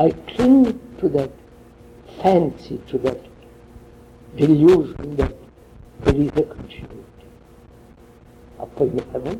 [0.00, 1.30] I cling to that
[2.20, 3.24] fancy, to that
[4.36, 5.32] delusion that
[6.00, 6.97] there is a continuity.
[8.60, 9.36] Up in heaven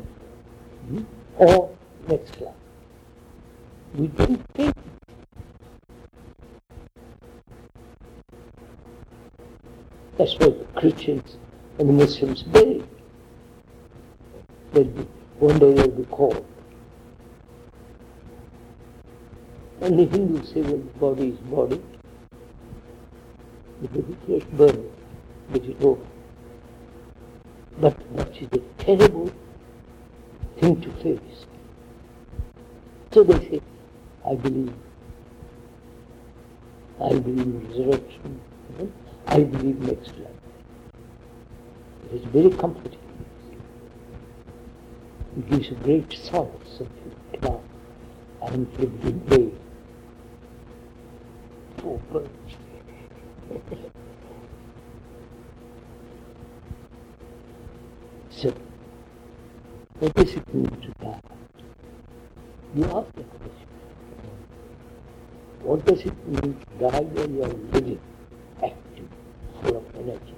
[0.87, 1.03] hmm,
[1.37, 1.75] or
[2.07, 2.53] next life.
[3.95, 4.75] We don't think.
[10.17, 11.37] That's why the Christians
[11.79, 12.83] and the Muslims bury.
[14.73, 15.07] They'll be,
[15.39, 16.45] one day they'll be called.
[19.81, 21.81] And the Hindus say, well, the body is body.
[23.81, 26.08] The body just burn it, get it over.
[27.79, 29.31] But that is a terrible
[30.59, 31.45] thing to face.
[33.11, 33.61] So they say,
[34.29, 34.73] I believe.
[37.01, 38.41] I believe resurrection.
[39.27, 40.27] I believe next life.
[42.11, 42.99] It is very comforting.
[45.37, 46.89] It gives a great solace of
[47.39, 47.61] cloud
[48.41, 49.51] and in day.
[51.77, 53.89] Oh, Poor birds.
[58.41, 58.53] so,
[59.99, 61.19] what does it mean to die?
[62.73, 63.67] You ask that question.
[65.61, 67.99] What does it mean to die when you are living,
[68.63, 69.09] active,
[69.61, 70.35] full of energy?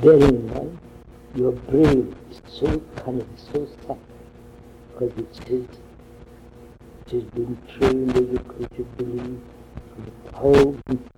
[0.00, 0.78] Bearing in mind,
[1.34, 4.11] your brain is so cunning, so subtle,
[5.02, 5.78] because it says
[7.06, 9.42] it has been trained, educated, believed
[9.94, 11.10] from a thousand,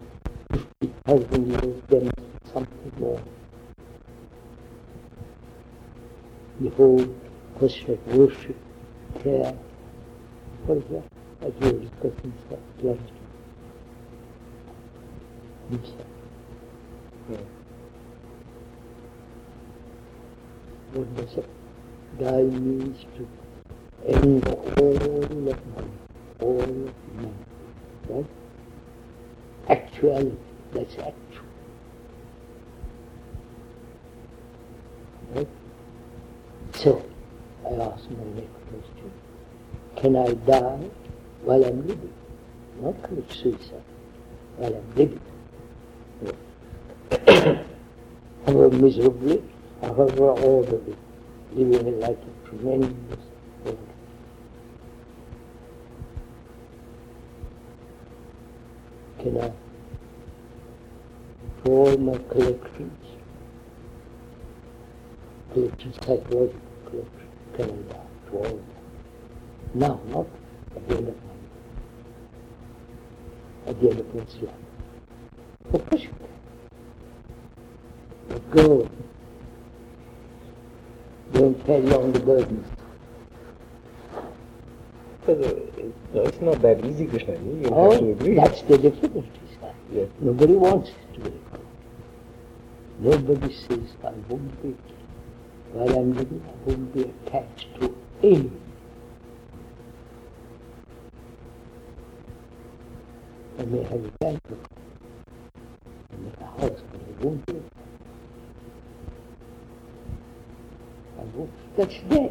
[0.51, 3.22] fifty thousand years, there must be something more.
[6.61, 7.07] The whole
[7.57, 8.57] question of worship,
[9.20, 9.57] prayer,
[10.66, 11.05] what is that?
[11.43, 12.32] As we were discussing
[12.82, 13.01] last
[15.70, 15.80] week.
[20.93, 21.49] What does it?
[22.18, 23.43] Die means to
[24.07, 25.90] end all of man,
[26.40, 26.68] all of
[27.16, 27.34] man,
[28.09, 28.26] right?
[29.68, 30.36] Actuality,
[30.72, 31.14] that's actual.
[35.34, 35.48] Right?
[36.74, 37.05] So,
[37.64, 39.11] I ask my next question.
[39.96, 40.90] Can I die
[41.42, 42.12] while I'm living?
[42.80, 43.82] Not commit suicide
[44.57, 45.20] while I'm living.
[48.46, 49.42] however miserably,
[49.80, 50.96] however orderly,
[51.52, 53.24] living like a tremendous
[59.25, 59.53] I,
[61.62, 63.07] for all my collections,
[65.53, 67.25] collections, psychological collections,
[68.35, 68.64] of them?
[69.75, 70.27] Now, not
[70.77, 71.31] at the end of my.
[73.70, 74.55] At the end of one's life.
[75.72, 76.09] You can.
[78.29, 78.89] But go
[81.33, 82.74] Don't carry on the burdens.
[85.27, 85.33] Uh,
[86.12, 87.33] no, it's not that easy, Krishna.
[87.35, 88.35] You have to Oh, agree.
[88.35, 89.31] that's the difficulty.
[89.93, 90.05] Yeah.
[90.20, 91.37] Nobody wants it to be.
[92.99, 94.75] Nobody says, I won't be,
[95.72, 98.51] while I'm living, I won't be attached to any.
[103.59, 104.68] I may have a bank account,
[106.12, 107.72] I may have a house, but I won't be attached.
[111.18, 111.51] I won't.
[111.77, 112.31] That's there.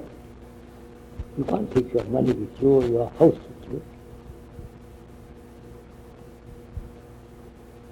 [1.38, 3.82] You can't take your money with you your house with you.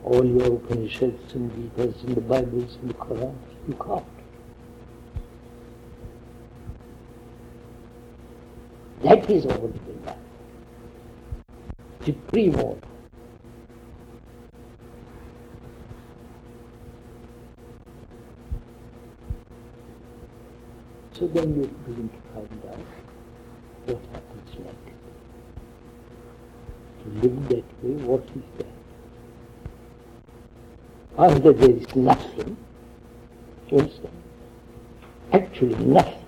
[0.04, 3.36] all your Upanishads and Gitas and the Bibles and the Quran.
[3.68, 4.06] You can't.
[9.04, 10.16] That is all in life.
[12.04, 12.88] Supreme order.
[21.14, 23.11] So then you begin to find out
[27.04, 28.66] To live that way, what is that?
[31.18, 32.58] Either there is nothing,
[33.70, 34.24] you understand?
[35.34, 36.26] Actually nothing,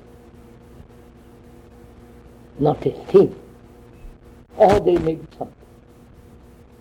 [2.60, 3.36] not a thing,
[4.58, 5.56] or there may be something.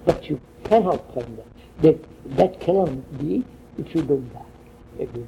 [0.05, 1.47] But you cannot find that.
[1.83, 3.45] That, that cannot be
[3.79, 4.43] if you don't die.
[5.01, 5.27] every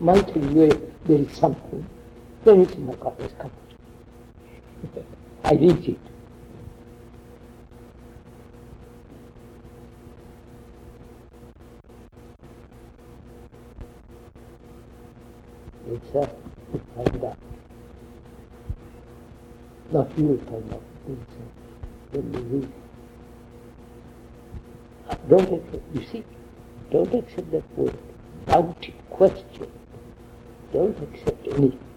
[0.00, 0.06] day.
[0.06, 0.36] You understand?
[0.36, 1.86] Might you there is something,
[2.44, 3.52] then it's in the God's comfort.
[5.44, 5.98] I reach it.
[15.90, 17.38] It's a to find out.
[19.90, 20.82] Not you find out.
[21.08, 21.34] It's
[22.14, 22.72] a, when.
[25.28, 26.24] Don't accept, you see,
[26.90, 27.98] don't accept that word.
[28.46, 29.70] Doubt it, question it.
[30.72, 31.87] Don't accept anything.